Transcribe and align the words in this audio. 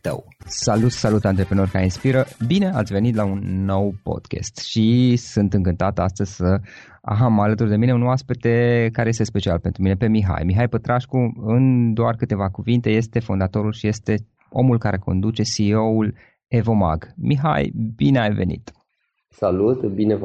tău. 0.00 0.28
Salut, 0.46 0.90
salut 0.90 1.24
antreprenori 1.24 1.70
care 1.70 1.84
inspiră! 1.84 2.26
Bine 2.46 2.70
ați 2.70 2.92
venit 2.92 3.14
la 3.14 3.24
un 3.24 3.64
nou 3.64 3.94
podcast 4.02 4.56
și 4.56 5.16
sunt 5.16 5.52
încântat 5.52 5.98
astăzi 5.98 6.34
să 6.34 6.60
am 7.02 7.40
alături 7.40 7.68
de 7.68 7.76
mine 7.76 7.92
un 7.92 8.06
oaspete 8.06 8.88
care 8.92 9.08
este 9.08 9.24
special 9.24 9.58
pentru 9.58 9.82
mine, 9.82 9.94
pe 9.94 10.08
Mihai. 10.08 10.42
Mihai 10.44 10.68
Pătrașcu, 10.68 11.16
în 11.46 11.94
doar 11.94 12.14
câteva 12.14 12.48
cuvinte, 12.48 12.90
este 12.90 13.18
fondatorul 13.18 13.72
și 13.72 13.86
este 13.86 14.14
omul 14.50 14.78
care 14.78 14.98
conduce 14.98 15.42
CEO-ul 15.42 16.14
Evomag. 16.48 17.12
Mihai, 17.16 17.72
bine 17.96 18.18
ai 18.18 18.32
venit! 18.32 18.72
Salut, 19.32 19.86
bine, 19.86 20.18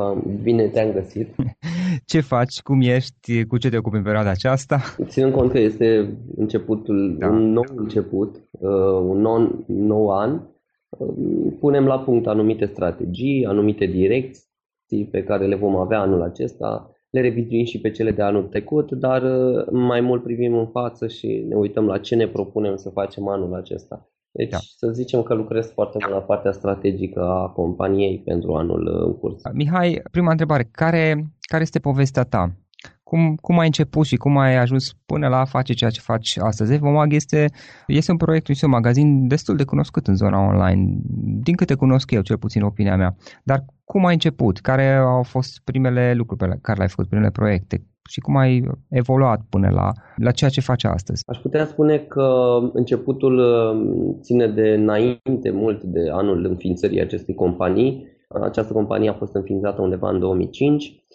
bine 0.44 0.68
te-am 0.68 0.92
găsit. 0.92 1.36
Ce 2.12 2.22
faci, 2.22 2.62
cum 2.62 2.82
ești, 2.82 3.46
cu 3.46 3.58
ce 3.58 3.70
te 3.70 3.78
ocupi 3.78 3.96
în 3.96 4.04
perioada 4.04 4.30
aceasta? 4.30 4.82
Ținând 5.04 5.34
cont 5.34 5.52
că 5.52 5.60
este 5.60 6.18
începutul, 6.36 7.16
da. 7.20 7.28
un 7.28 7.52
nou 7.52 7.64
început, 7.76 8.36
uh, 8.52 8.70
un 9.08 9.22
nou, 9.22 9.66
nou 9.68 10.10
an, 10.10 10.42
uh, 10.90 11.54
punem 11.60 11.86
la 11.86 12.00
punct 12.00 12.28
anumite 12.28 12.66
strategii, 12.66 13.46
anumite 13.46 13.86
direcții 13.86 15.06
pe 15.12 15.24
care 15.24 15.46
le 15.46 15.56
vom 15.56 15.76
avea 15.76 16.00
anul 16.00 16.22
acesta, 16.22 16.92
le 17.10 17.22
revizuim 17.22 17.66
și 17.66 17.82
pe 17.82 17.92
cele 17.92 18.12
de 18.12 18.22
anul 18.22 18.44
trecut, 18.44 18.92
dar 18.92 19.22
uh, 19.24 19.66
mai 19.72 20.02
mult 20.02 20.24
privim 20.24 20.58
în 20.58 20.68
față 20.68 21.08
și 21.08 21.46
ne 21.48 21.56
uităm 21.56 21.86
la 21.86 21.98
ce 21.98 22.16
ne 22.16 22.28
propunem 22.28 22.76
să 22.76 22.90
facem 22.90 23.28
anul 23.28 23.54
acesta. 23.54 24.10
Deci 24.36 24.50
da. 24.50 24.58
să 24.58 24.88
zicem 24.92 25.24
că 25.24 25.34
lucrez 25.34 25.72
foarte 25.72 25.98
mult 26.02 26.14
la 26.14 26.22
partea 26.22 26.52
strategică 26.52 27.22
a 27.22 27.48
companiei 27.48 28.22
pentru 28.26 28.54
anul 28.54 28.86
uh, 28.86 29.06
în 29.06 29.18
curs. 29.18 29.42
Mihai, 29.54 30.02
prima 30.12 30.32
întrebare, 30.32 30.70
care, 30.72 31.32
care 31.42 31.62
este 31.62 31.80
povestea 31.80 32.24
ta? 32.24 32.56
Cum, 33.04 33.36
cum 33.36 33.60
ai 33.60 33.66
început 33.66 34.06
și 34.06 34.16
cum 34.16 34.38
ai 34.38 34.56
ajuns 34.56 34.94
până 35.06 35.28
la 35.28 35.40
a 35.40 35.46
face 35.46 35.74
ceea 35.74 35.90
ce 35.90 36.00
faci 36.00 36.38
astăzi? 36.38 36.74
Evomag 36.74 37.14
este, 37.14 37.52
este 37.88 38.12
un 38.12 38.18
proiect, 38.18 38.50
este 38.50 38.66
un 38.66 38.72
magazin 38.72 39.28
destul 39.28 39.56
de 39.56 39.64
cunoscut 39.64 40.08
în 40.08 40.16
zona 40.16 40.46
online, 40.46 40.98
din 41.44 41.56
câte 41.56 41.74
cunosc 41.74 42.12
eu, 42.12 42.22
cel 42.22 42.38
puțin 42.38 42.62
opinia 42.62 42.96
mea. 42.96 43.16
Dar 43.44 43.66
cum 43.84 44.06
ai 44.06 44.14
început? 44.14 44.60
Care 44.60 44.94
au 44.96 45.24
fost 45.24 45.62
primele 45.64 46.14
lucruri 46.14 46.50
pe 46.50 46.58
care 46.62 46.78
le-ai 46.78 46.90
făcut, 46.90 47.10
primele 47.10 47.32
proiecte? 47.32 47.86
Și 48.10 48.20
cum 48.20 48.36
ai 48.36 48.64
evoluat 48.90 49.42
până 49.50 49.70
la, 49.70 49.92
la 50.16 50.32
ceea 50.32 50.50
ce 50.50 50.62
faci 50.62 50.84
astăzi? 50.84 51.24
Aș 51.26 51.38
putea 51.38 51.66
spune 51.66 51.98
că 51.98 52.58
începutul 52.74 53.38
uh, 53.38 54.16
ține 54.22 54.48
de 54.48 54.70
înainte 54.70 55.52
mult 55.52 55.84
de 55.84 56.10
anul 56.12 56.46
înființării 56.46 57.02
acestei 57.02 57.36
companii. 57.36 58.14
Această 58.42 58.74
companie 58.74 59.10
a 59.10 59.14
fost 59.14 59.36
înființată 59.36 59.82
undeva 59.82 60.10
în 60.10 60.20
2005, 60.20 61.06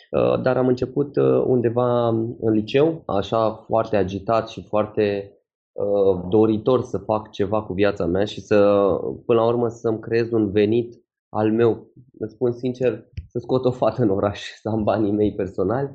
dar 0.42 0.56
am 0.56 0.66
început 0.66 1.16
undeva 1.46 2.08
în 2.40 2.52
liceu, 2.52 3.02
așa 3.06 3.50
foarte 3.66 3.96
agitat 3.96 4.48
și 4.48 4.62
foarte 4.62 5.32
doritor 6.28 6.82
să 6.82 6.98
fac 6.98 7.30
ceva 7.30 7.62
cu 7.62 7.72
viața 7.72 8.06
mea 8.06 8.24
și 8.24 8.40
să, 8.40 8.56
până 9.26 9.40
la 9.40 9.46
urmă, 9.46 9.68
să-mi 9.68 10.00
creez 10.00 10.30
un 10.30 10.50
venit 10.50 10.94
al 11.28 11.52
meu. 11.52 11.92
Îți 12.18 12.32
spun 12.34 12.52
sincer, 12.52 13.04
să 13.26 13.38
scot 13.38 13.64
o 13.64 13.70
fată 13.70 14.02
în 14.02 14.08
oraș, 14.08 14.40
să 14.60 14.68
am 14.68 14.82
banii 14.82 15.12
mei 15.12 15.34
personali. 15.34 15.90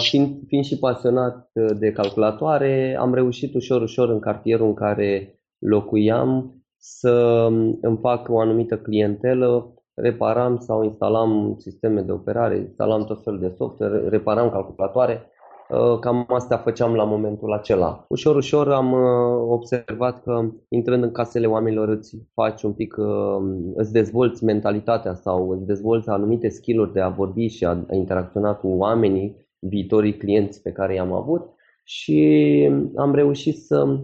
Fiind, 0.00 0.38
fiind 0.46 0.64
și 0.64 0.78
pasionat 0.78 1.50
de 1.78 1.92
calculatoare, 1.92 2.96
am 2.98 3.14
reușit 3.14 3.54
ușor, 3.54 3.82
ușor 3.82 4.08
în 4.08 4.18
cartierul 4.18 4.66
în 4.66 4.74
care 4.74 5.40
locuiam 5.58 6.54
să 6.76 7.46
îmi 7.80 7.98
fac 8.00 8.28
o 8.28 8.40
anumită 8.40 8.78
clientelă, 8.78 9.74
reparam 9.94 10.58
sau 10.58 10.82
instalam 10.82 11.56
sisteme 11.58 12.00
de 12.00 12.12
operare, 12.12 12.58
instalam 12.58 13.04
tot 13.04 13.22
felul 13.22 13.40
de 13.40 13.54
software, 13.56 14.08
reparam 14.08 14.50
calculatoare, 14.50 15.22
uh, 15.22 15.35
cam 16.00 16.26
astea 16.28 16.56
făceam 16.56 16.94
la 16.94 17.04
momentul 17.04 17.52
acela. 17.52 18.04
Ușor, 18.08 18.36
ușor 18.36 18.72
am 18.72 18.92
uh, 18.92 19.46
observat 19.48 20.22
că 20.22 20.50
intrând 20.68 21.02
în 21.02 21.12
casele 21.12 21.46
oamenilor 21.46 21.88
îți 21.88 22.16
faci 22.34 22.62
un 22.62 22.72
pic, 22.72 22.96
uh, 22.98 23.06
îți 23.74 23.92
dezvolți 23.92 24.44
mentalitatea 24.44 25.14
sau 25.14 25.50
îți 25.50 25.66
dezvolți 25.66 26.08
anumite 26.08 26.48
skill-uri 26.48 26.92
de 26.92 27.00
a 27.00 27.08
vorbi 27.08 27.46
și 27.46 27.64
a 27.64 27.84
interacționa 27.92 28.54
cu 28.54 28.68
oamenii, 28.68 29.46
viitorii 29.58 30.16
clienți 30.16 30.62
pe 30.62 30.72
care 30.72 30.94
i-am 30.94 31.12
avut 31.12 31.54
și 31.84 32.70
am 32.96 33.14
reușit 33.14 33.56
să 33.56 33.98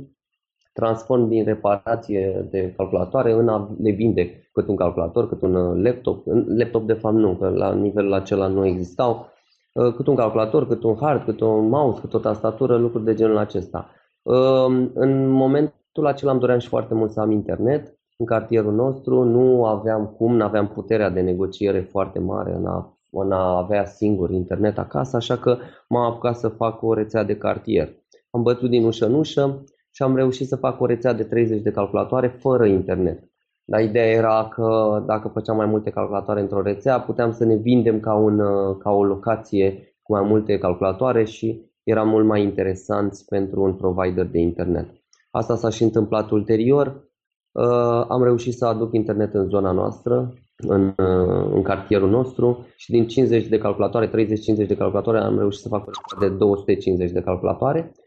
transform 0.73 1.29
din 1.29 1.45
reparație 1.45 2.47
de 2.51 2.73
calculatoare 2.77 3.33
în 3.33 3.49
a 3.49 3.77
le 3.83 3.91
vinde 3.91 4.49
cât 4.53 4.69
un 4.69 4.77
calculator, 4.77 5.29
cât 5.29 5.43
un 5.43 5.55
uh, 5.55 5.83
laptop. 5.85 6.27
Laptop 6.47 6.87
de 6.87 6.93
fapt 6.93 7.15
nu, 7.15 7.37
că 7.37 7.49
la 7.49 7.75
nivelul 7.75 8.13
acela 8.13 8.47
nu 8.47 8.67
existau. 8.67 9.31
Uh, 9.73 9.95
cât 9.95 10.07
un 10.07 10.15
calculator, 10.15 10.67
cât 10.67 10.83
un 10.83 10.97
hard, 11.01 11.25
cât 11.25 11.41
un 11.41 11.69
mouse, 11.69 12.01
cât 12.01 12.15
o 12.15 12.19
tastatură, 12.19 12.77
lucruri 12.77 13.05
de 13.05 13.15
genul 13.15 13.37
acesta. 13.37 13.91
Um, 14.23 14.91
în 14.95 15.29
momentul 15.29 16.07
acela 16.07 16.31
îmi 16.31 16.41
doream 16.41 16.59
și 16.59 16.69
foarte 16.69 16.95
mult 16.95 17.11
să 17.11 17.21
am 17.21 17.31
internet 17.31 17.99
în 18.17 18.27
cartierul 18.27 18.73
nostru, 18.73 19.23
nu 19.23 19.65
aveam 19.65 20.07
cum, 20.07 20.37
nu 20.37 20.45
aveam 20.45 20.69
puterea 20.69 21.11
de 21.11 21.21
negociere 21.21 21.81
foarte 21.81 22.19
mare 22.19 22.55
în 22.55 22.67
a, 22.67 22.99
în 23.11 23.33
a 23.33 23.57
avea 23.57 23.85
singur 23.85 24.31
internet 24.31 24.79
acasă, 24.79 25.17
așa 25.17 25.37
că 25.37 25.59
m-am 25.89 26.11
apucat 26.11 26.37
să 26.37 26.49
fac 26.49 26.83
o 26.83 26.95
rețea 26.95 27.23
de 27.25 27.37
cartier. 27.37 27.89
Am 28.31 28.43
bătut 28.43 28.71
din 28.71 28.85
ușă 28.85 29.07
în 29.07 29.15
ușă, 29.15 29.65
și 29.95 30.03
am 30.03 30.17
reușit 30.17 30.49
să 30.49 30.57
fac 30.57 30.81
o 30.81 30.87
rețea 30.87 31.13
de 31.13 31.25
30 31.25 31.63
de 31.63 31.71
calculatoare 31.71 32.29
fără 32.29 32.67
internet. 32.67 33.32
Dar 33.73 33.81
ideea 33.81 34.07
era 34.07 34.49
că 34.49 35.03
dacă 35.07 35.29
făceam 35.29 35.57
mai 35.57 35.67
multe 35.67 35.91
calculatoare 35.91 36.41
într-o 36.41 36.63
rețea, 36.63 37.01
puteam 37.01 37.33
să 37.33 37.45
ne 37.45 37.55
vindem 37.55 38.01
ca, 38.01 38.15
un, 38.15 38.39
ca 38.79 38.91
o 38.91 39.05
locație 39.05 39.97
cu 40.03 40.13
mai 40.13 40.23
multe 40.23 40.59
calculatoare 40.59 41.25
și 41.25 41.71
era 41.83 42.03
mult 42.03 42.27
mai 42.27 42.43
interesant 42.43 43.19
pentru 43.29 43.63
un 43.63 43.75
provider 43.75 44.27
de 44.27 44.39
internet. 44.39 44.89
Asta 45.31 45.57
s-a 45.57 45.71
și 45.71 45.83
întâmplat 45.83 46.31
ulterior. 46.31 46.87
Uh, 47.53 48.05
am 48.09 48.23
reușit 48.23 48.55
să 48.55 48.67
aduc 48.67 48.93
internet 48.95 49.35
în 49.35 49.49
zona 49.49 49.73
noastră, 49.73 50.33
în, 50.57 50.87
uh, 50.87 51.51
în 51.55 51.63
cartierul 51.63 52.11
nostru 52.11 52.67
și 52.77 52.91
din 52.91 53.07
50 53.07 53.47
de 53.47 53.59
calculatoare, 53.59 54.09
30-50 54.09 54.67
de 54.67 54.77
calculatoare, 54.77 55.19
am 55.19 55.39
reușit 55.39 55.61
să 55.61 55.69
fac 55.69 55.85
de 56.21 56.29
250 56.29 57.11
de 57.11 57.21
calculatoare 57.21 57.81
Ehm, 57.81 58.02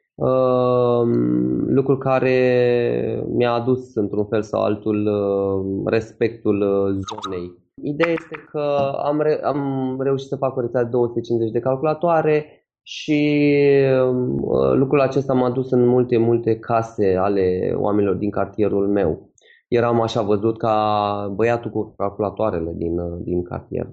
lucru 1.68 1.98
care 1.98 3.24
mi-a 3.30 3.52
adus 3.52 3.96
într-un 3.96 4.26
fel 4.26 4.42
sau 4.42 4.62
altul 4.62 5.08
ehm, 5.08 5.88
respectul 5.88 6.62
uh, 6.62 6.98
zonei. 7.10 7.64
Ideea 7.82 8.12
este 8.12 8.36
că 8.52 8.60
am, 9.04 9.22
re- 9.22 9.42
am 9.44 9.96
reușit 10.00 10.28
să 10.28 10.36
fac 10.36 10.56
o 10.56 10.62
rețea 10.62 10.84
de 10.84 10.90
250 10.90 11.52
de 11.52 11.60
calculatoare 11.60 12.46
și 12.82 13.40
ehm, 13.82 14.44
uh, 14.44 14.74
lucrul 14.74 15.02
acesta 15.02 15.34
m-a 15.34 15.50
dus 15.50 15.72
în 15.72 15.88
multe, 15.88 16.18
multe 16.18 16.60
case 16.60 17.16
ale 17.16 17.74
oamenilor 17.76 18.16
din 18.16 18.30
cartierul 18.30 18.88
meu. 18.88 19.30
Eram 19.68 20.02
așa 20.02 20.22
văzut 20.22 20.58
ca 20.58 21.34
băiatul 21.36 21.72
cu 21.72 21.94
calculatoarele 21.98 22.74
din, 22.76 23.00
uh, 23.00 23.20
din 23.24 23.44
cartier. 23.44 23.88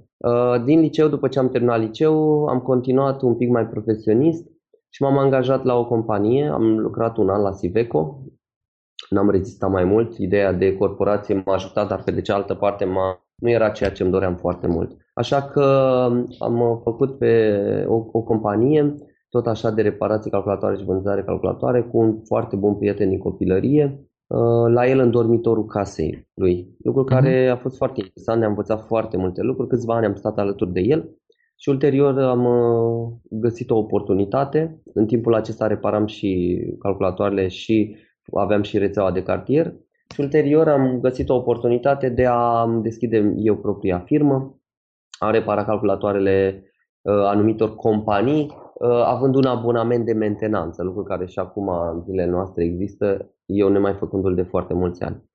Din 0.65 0.81
liceu, 0.81 1.09
după 1.09 1.29
ce 1.29 1.39
am 1.39 1.49
terminat 1.49 1.81
liceu, 1.81 2.45
am 2.45 2.61
continuat 2.61 3.23
un 3.23 3.35
pic 3.35 3.49
mai 3.49 3.67
profesionist 3.67 4.52
și 4.95 5.03
m-am 5.03 5.19
angajat 5.19 5.65
la 5.65 5.75
o 5.75 5.87
companie, 5.87 6.49
am 6.49 6.79
lucrat 6.79 7.17
un 7.17 7.29
an 7.29 7.43
la 7.43 7.53
Siveco, 7.53 8.23
n-am 9.11 9.31
rezistat 9.31 9.71
mai 9.71 9.85
mult, 9.85 10.17
ideea 10.19 10.53
de 10.53 10.77
corporație 10.77 11.43
m-a 11.45 11.55
ajutat, 11.55 11.89
dar 11.89 12.03
pe 12.03 12.11
de 12.11 12.21
cealaltă 12.21 12.55
parte 12.55 12.85
m-a, 12.85 13.25
nu 13.35 13.51
era 13.51 13.69
ceea 13.69 13.91
ce 13.91 14.03
îmi 14.03 14.13
doream 14.13 14.37
foarte 14.37 14.67
mult. 14.67 14.97
Așa 15.15 15.43
că 15.43 15.63
am 16.39 16.81
făcut 16.83 17.19
pe 17.19 17.55
o, 17.89 17.95
o 18.13 18.23
companie, 18.23 18.95
tot 19.29 19.47
așa 19.47 19.71
de 19.71 19.83
reparații 19.83 20.31
calculatoare 20.31 20.77
și 20.77 20.85
vânzare 20.85 21.23
calculatoare, 21.23 21.83
cu 21.83 21.99
un 21.99 22.23
foarte 22.25 22.57
bun 22.57 22.75
prieten 22.75 23.09
din 23.09 23.19
copilărie, 23.19 23.85
uh, 24.27 24.73
la 24.73 24.89
el 24.89 24.99
în 24.99 25.11
dormitorul 25.11 25.67
casei 25.67 26.29
lui. 26.35 26.77
Lucru 26.79 27.05
care 27.05 27.43
mhm. 27.43 27.53
a 27.53 27.57
fost 27.57 27.77
foarte 27.77 28.01
interesant, 28.01 28.39
ne-a 28.39 28.49
învățat 28.49 28.87
foarte 28.87 29.17
multe 29.17 29.43
lucruri, 29.43 29.69
câțiva 29.69 29.95
ani 29.95 30.07
am 30.07 30.15
stat 30.15 30.39
alături 30.39 30.73
de 30.73 30.81
el 30.81 31.17
și 31.63 31.69
ulterior 31.69 32.19
am 32.19 32.45
uh, 32.45 33.13
găsit 33.31 33.71
o 33.71 33.77
oportunitate. 33.77 34.83
În 34.95 35.07
timpul 35.07 35.35
acesta 35.35 35.67
reparam 35.67 36.07
și 36.07 36.61
calculatoarele 36.79 37.49
și 37.49 37.97
aveam 38.33 38.63
și 38.63 38.79
rețeaua 38.79 39.13
de 39.13 39.23
cartier. 39.23 39.75
Și 40.15 40.21
ulterior 40.21 40.69
am 40.69 40.99
găsit 41.01 41.29
o 41.29 41.35
oportunitate 41.35 42.09
de 42.09 42.27
a 42.27 42.67
deschide 42.83 43.35
eu 43.37 43.57
propria 43.57 43.99
firmă, 43.99 44.61
a 45.19 45.31
repara 45.31 45.65
calculatoarele 45.65 46.65
uh, 47.03 47.15
anumitor 47.15 47.75
companii, 47.75 48.53
uh, 48.75 49.03
având 49.05 49.35
un 49.35 49.45
abonament 49.45 50.05
de 50.05 50.13
mentenanță, 50.13 50.83
lucru 50.83 51.03
care 51.03 51.27
și 51.27 51.39
acum 51.39 51.69
în 51.69 52.03
zilele 52.03 52.31
noastre 52.31 52.65
există, 52.65 53.35
eu 53.47 53.69
nemai 53.69 53.95
făcându-l 53.95 54.35
de 54.35 54.43
foarte 54.43 54.75
mulți 54.75 55.03
ani. 55.03 55.31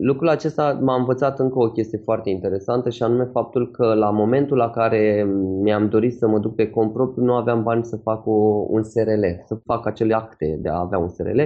Lucrul 0.00 0.28
acesta 0.28 0.78
m-a 0.82 0.94
învățat 0.94 1.38
încă 1.38 1.58
o 1.58 1.70
chestie 1.70 1.98
foarte 1.98 2.30
interesantă 2.30 2.90
și 2.90 3.02
anume 3.02 3.24
faptul 3.24 3.70
că 3.70 3.94
la 3.94 4.10
momentul 4.10 4.56
la 4.56 4.70
care 4.70 5.26
mi-am 5.62 5.88
dorit 5.88 6.16
să 6.16 6.28
mă 6.28 6.38
duc 6.38 6.54
pe 6.54 6.70
cont 6.70 6.92
propriu 6.92 7.24
nu 7.24 7.34
aveam 7.34 7.62
bani 7.62 7.84
să 7.84 7.96
fac 7.96 8.26
o, 8.26 8.66
un 8.68 8.82
SRL, 8.82 9.24
să 9.46 9.54
fac 9.64 9.86
acele 9.86 10.14
acte 10.14 10.58
de 10.60 10.68
a 10.68 10.78
avea 10.78 10.98
un 10.98 11.08
SRL, 11.08 11.40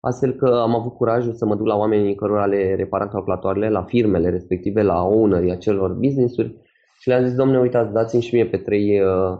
astfel 0.00 0.32
că 0.32 0.46
am 0.46 0.74
avut 0.74 0.94
curajul 0.94 1.32
să 1.32 1.46
mă 1.46 1.54
duc 1.54 1.66
la 1.66 1.76
oamenii 1.76 2.14
cărora 2.14 2.46
le 2.46 2.74
reparam 2.74 3.08
calculatoarele, 3.08 3.68
la 3.68 3.82
firmele 3.82 4.30
respective, 4.30 4.82
la 4.82 5.02
ownerii 5.02 5.50
acelor 5.50 5.92
business-uri 5.92 6.56
și 6.98 7.08
le-am 7.08 7.24
zis, 7.24 7.34
domnule, 7.34 7.60
uitați, 7.60 7.92
dați-mi 7.92 8.22
și 8.22 8.34
mie 8.34 8.46
pe 8.46 8.56
trei 8.56 9.00
uh, 9.00 9.38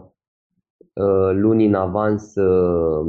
uh, 0.93 1.31
luni 1.31 1.65
în 1.65 1.73
avans 1.73 2.35
uh, 2.35 3.05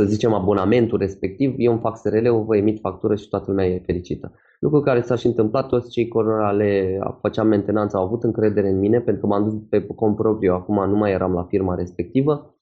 să 0.00 0.06
zicem, 0.06 0.32
abonamentul 0.32 0.98
respectiv, 0.98 1.54
eu 1.56 1.72
îmi 1.72 1.80
fac 1.80 1.96
SRL-ul, 1.96 2.44
vă 2.44 2.56
emit 2.56 2.80
factură 2.80 3.14
și 3.14 3.28
toată 3.28 3.44
lumea 3.48 3.66
e 3.66 3.82
fericită. 3.86 4.32
Lucru 4.60 4.80
care 4.80 5.00
s-a 5.00 5.14
și 5.14 5.26
întâmplat, 5.26 5.68
toți 5.68 5.90
cei 5.90 6.08
care 6.08 6.56
le 6.56 6.98
făceam 7.20 7.46
mentenanță 7.46 7.96
au 7.96 8.04
avut 8.04 8.22
încredere 8.22 8.68
în 8.68 8.78
mine, 8.78 9.00
pentru 9.00 9.22
că 9.22 9.28
m-am 9.28 9.44
dus 9.44 9.54
pe 9.68 9.86
cont 9.86 10.16
propriu, 10.16 10.52
acum 10.52 10.88
nu 10.90 10.96
mai 10.96 11.12
eram 11.12 11.32
la 11.32 11.42
firma 11.42 11.74
respectivă, 11.74 12.54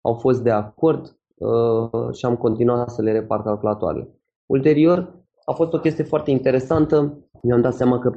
au 0.00 0.14
fost 0.14 0.42
de 0.42 0.50
acord 0.50 1.16
uh, 1.34 2.12
și 2.12 2.24
am 2.24 2.36
continuat 2.36 2.90
să 2.90 3.02
le 3.02 3.12
repar 3.12 3.42
calculatoarele. 3.42 4.08
Ulterior, 4.46 5.24
a 5.44 5.52
fost 5.52 5.72
o 5.72 5.78
chestie 5.78 6.04
foarte 6.04 6.30
interesantă, 6.30 7.18
mi-am 7.42 7.60
dat 7.60 7.74
seama 7.74 7.98
că 7.98 8.12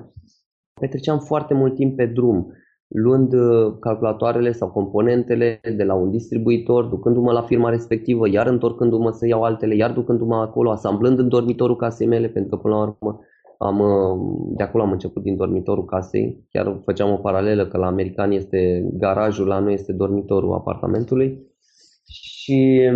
petreceam 0.81 1.19
foarte 1.19 1.53
mult 1.53 1.75
timp 1.75 1.95
pe 1.95 2.05
drum 2.05 2.53
luând 2.95 3.33
uh, 3.33 3.73
calculatoarele 3.79 4.51
sau 4.51 4.69
componentele 4.69 5.59
de 5.77 5.83
la 5.83 5.93
un 5.93 6.11
distribuitor, 6.11 6.85
ducându-mă 6.85 7.31
la 7.31 7.41
firma 7.41 7.69
respectivă, 7.69 8.29
iar 8.29 8.47
întorcându-mă 8.47 9.11
să 9.11 9.27
iau 9.27 9.43
altele, 9.43 9.75
iar 9.75 9.91
ducându-mă 9.91 10.35
acolo, 10.35 10.71
asamblând 10.71 11.19
în 11.19 11.27
dormitorul 11.27 11.75
casei 11.75 12.07
mele, 12.07 12.27
pentru 12.27 12.55
că 12.55 12.61
până 12.61 12.75
la 12.75 12.81
urmă 12.81 13.19
am, 13.57 13.79
uh, 13.79 14.53
de 14.55 14.63
acolo 14.63 14.83
am 14.83 14.91
început 14.91 15.23
din 15.23 15.35
dormitorul 15.35 15.85
casei, 15.85 16.45
chiar 16.51 16.81
făceam 16.83 17.11
o 17.11 17.15
paralelă 17.15 17.67
că 17.67 17.77
la 17.77 17.87
americani 17.87 18.35
este 18.35 18.89
garajul, 18.93 19.47
la 19.47 19.59
noi 19.59 19.73
este 19.73 19.93
dormitorul 19.93 20.53
apartamentului 20.53 21.53
și 22.07 22.89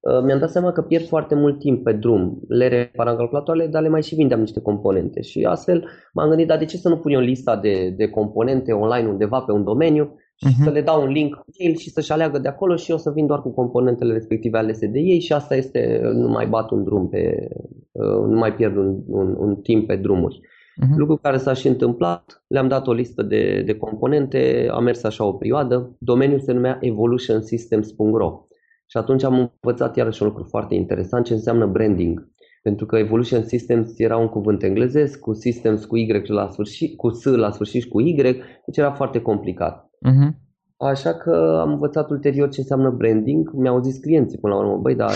uh, 0.00 0.22
mi-am 0.24 0.38
dat 0.38 0.50
seama 0.50 0.72
că 0.72 0.82
pierd 0.82 1.06
foarte 1.06 1.34
mult 1.34 1.58
timp 1.58 1.84
pe 1.84 1.92
drum. 1.92 2.40
Le 2.48 2.68
reparam 2.68 3.16
calculatoarele, 3.16 3.66
dar 3.66 3.82
le 3.82 3.88
mai 3.88 4.02
și 4.02 4.14
vindeam 4.14 4.40
niște 4.40 4.60
componente. 4.60 5.22
Și 5.22 5.44
astfel 5.44 5.88
m-am 6.12 6.28
gândit, 6.28 6.46
dar 6.46 6.58
de 6.58 6.64
ce 6.64 6.76
să 6.76 6.88
nu 6.88 6.96
pun 6.96 7.12
eu 7.12 7.20
lista 7.20 7.56
de, 7.56 7.94
de 7.96 8.08
componente 8.08 8.72
online 8.72 9.08
undeva 9.08 9.40
pe 9.40 9.52
un 9.52 9.64
domeniu 9.64 10.14
și 10.34 10.46
uh-huh. 10.46 10.64
să 10.64 10.70
le 10.70 10.80
dau 10.80 11.02
un 11.02 11.08
link 11.08 11.44
mail 11.58 11.76
și 11.76 11.90
să-și 11.90 12.12
aleagă 12.12 12.38
de 12.38 12.48
acolo 12.48 12.76
și 12.76 12.90
eu 12.90 12.98
să 12.98 13.10
vin 13.10 13.26
doar 13.26 13.42
cu 13.42 13.50
componentele 13.50 14.12
respective 14.12 14.58
alese 14.58 14.86
de 14.86 14.98
ei 14.98 15.20
și 15.20 15.32
asta 15.32 15.56
este, 15.56 16.00
nu 16.12 16.28
mai 16.28 16.46
bat 16.46 16.70
un 16.70 16.84
drum 16.84 17.08
pe, 17.08 17.48
uh, 17.92 18.26
nu 18.26 18.38
mai 18.38 18.54
pierd 18.54 18.76
un, 18.76 18.96
un, 19.06 19.36
un 19.38 19.56
timp 19.56 19.86
pe 19.86 19.96
drumuri. 19.96 20.40
Uh-huh. 20.40 20.96
Lucru 20.96 21.16
care 21.16 21.36
s-a 21.36 21.52
și 21.52 21.68
întâmplat, 21.68 22.42
le-am 22.46 22.68
dat 22.68 22.86
o 22.86 22.92
listă 22.92 23.22
de, 23.22 23.62
de 23.66 23.74
componente, 23.74 24.68
a 24.70 24.78
mers 24.78 25.02
așa 25.04 25.24
o 25.24 25.32
perioadă, 25.32 25.96
domeniul 25.98 26.40
se 26.40 26.52
numea 26.52 26.78
evolutionsystems.ro 26.80 28.47
și 28.90 28.96
atunci 28.96 29.24
am 29.24 29.52
învățat 29.62 29.96
iarăși 29.96 30.22
un 30.22 30.28
lucru 30.28 30.44
foarte 30.44 30.74
interesant 30.74 31.24
ce 31.24 31.32
înseamnă 31.32 31.66
branding. 31.66 32.32
pentru 32.62 32.86
că 32.86 32.96
Evolution 32.96 33.44
Systems 33.44 33.98
era 33.98 34.16
un 34.16 34.28
cuvânt 34.28 34.62
englezesc, 34.62 35.18
cu 35.18 35.32
Systems 35.32 35.84
cu 35.84 35.96
Y 35.96 36.22
la 36.26 36.48
sfârșit, 36.50 36.96
cu 36.96 37.10
S 37.10 37.24
la 37.24 37.50
sfârșit 37.50 37.82
și 37.82 37.88
cu 37.88 38.00
Y, 38.00 38.14
deci 38.66 38.76
era 38.76 38.92
foarte 38.92 39.20
complicat. 39.20 39.84
Uh-huh. 39.84 40.30
Așa 40.76 41.14
că 41.14 41.58
am 41.60 41.70
învățat 41.70 42.10
ulterior 42.10 42.48
ce 42.48 42.60
înseamnă 42.60 42.90
branding, 42.90 43.50
mi-au 43.52 43.80
zis 43.80 43.98
clienții 43.98 44.38
până 44.38 44.54
la 44.54 44.60
urmă, 44.60 44.76
băi, 44.76 44.94
dar 44.94 45.10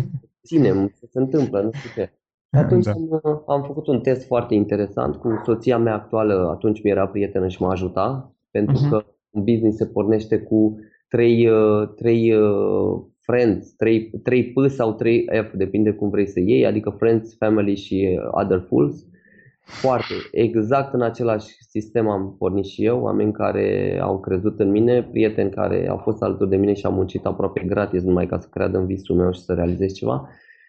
ținem, 0.46 0.86
ce 0.86 1.06
se 1.06 1.18
întâmplă, 1.18 1.60
nu 1.60 1.70
știu 1.72 1.90
ce. 2.02 2.12
Atunci 2.50 2.84
da. 2.84 2.92
am, 2.92 3.44
am 3.46 3.62
făcut 3.62 3.86
un 3.86 4.00
test 4.00 4.26
foarte 4.26 4.54
interesant 4.54 5.16
cu 5.16 5.40
soția 5.44 5.78
mea 5.78 5.94
actuală, 5.94 6.48
atunci 6.50 6.82
mi 6.82 6.90
era 6.90 7.08
prietenă 7.08 7.48
și 7.48 7.62
mă 7.62 7.70
ajuta, 7.70 8.34
pentru 8.50 8.76
uh-huh. 8.76 8.90
că 8.90 9.04
un 9.30 9.44
business 9.44 9.76
se 9.76 9.86
pornește 9.86 10.38
cu 10.38 10.78
trei, 11.08 11.48
uh, 11.48 11.88
trei 11.96 12.34
uh, 12.34 13.02
friends, 13.20 13.72
3, 13.76 14.10
3 14.22 14.52
P 14.52 14.70
sau 14.70 14.92
3 14.92 15.24
F, 15.48 15.54
depinde 15.54 15.92
cum 15.92 16.10
vrei 16.10 16.26
să 16.26 16.40
iei, 16.40 16.66
adică 16.66 16.90
friends, 16.90 17.36
family 17.36 17.76
și 17.76 18.20
other 18.30 18.64
fools. 18.68 19.06
Foarte, 19.64 20.14
exact 20.32 20.94
în 20.94 21.02
același 21.02 21.46
sistem 21.68 22.08
am 22.08 22.36
pornit 22.38 22.64
și 22.64 22.84
eu, 22.84 23.00
oameni 23.00 23.32
care 23.32 23.98
au 24.02 24.20
crezut 24.20 24.60
în 24.60 24.70
mine, 24.70 25.02
prieteni 25.02 25.50
care 25.50 25.88
au 25.88 25.96
fost 25.96 26.22
alături 26.22 26.50
de 26.50 26.56
mine 26.56 26.72
și 26.72 26.86
au 26.86 26.92
muncit 26.92 27.24
aproape 27.24 27.64
gratis 27.66 28.02
numai 28.02 28.26
ca 28.26 28.38
să 28.38 28.48
creadă 28.50 28.78
în 28.78 28.86
visul 28.86 29.16
meu 29.16 29.32
și 29.32 29.40
să 29.40 29.54
realizez 29.54 29.92
ceva 29.92 30.28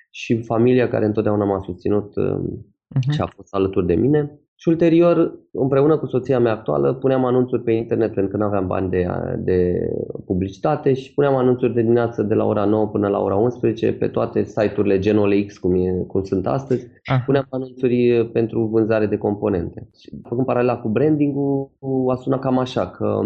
și 0.10 0.42
familia 0.42 0.88
care 0.88 1.06
întotdeauna 1.06 1.46
m-a 1.46 1.60
susținut 1.60 2.14
uh-huh. 2.20 3.14
și 3.14 3.22
a 3.22 3.26
fost 3.36 3.54
alături 3.54 3.86
de 3.86 3.94
mine. 3.94 4.40
Și 4.60 4.70
ulterior, 4.70 5.40
împreună 5.52 5.98
cu 5.98 6.06
soția 6.06 6.40
mea 6.40 6.52
actuală, 6.52 6.94
puneam 6.94 7.26
anunțuri 7.26 7.64
pe 7.64 7.72
internet 7.72 8.14
pentru 8.14 8.32
că 8.32 8.38
nu 8.38 8.44
aveam 8.44 8.68
bani 8.68 8.90
de, 8.90 9.08
de 9.38 9.90
publicitate 10.26 10.94
și 10.94 11.14
puneam 11.14 11.36
anunțuri 11.36 11.74
de 11.74 11.82
dimineață 11.82 12.24
de 12.24 12.34
la 12.34 12.46
ora 12.46 12.66
9 12.66 12.88
până 12.88 13.08
la 13.08 13.20
ora 13.20 13.36
11 13.36 13.94
pe 13.94 14.08
toate 14.08 14.44
site-urile 14.44 15.00
Gen 15.00 15.18
OLX, 15.18 15.58
cum, 15.58 15.76
e, 15.76 16.04
cum 16.08 16.24
sunt 16.24 16.48
astăzi. 16.48 16.88
Ah. 17.06 17.24
Puneam 17.26 17.48
anunțuri 17.50 18.30
pentru 18.34 18.64
vânzare 18.64 19.06
de 19.06 19.18
componente. 19.18 19.88
Și 20.00 20.10
făcând 20.24 20.46
paralela 20.46 20.78
cu 20.78 20.90
branding-ul, 20.90 21.70
a 22.10 22.16
sunat 22.16 22.40
cam 22.40 22.58
așa, 22.58 22.88
că 22.88 23.20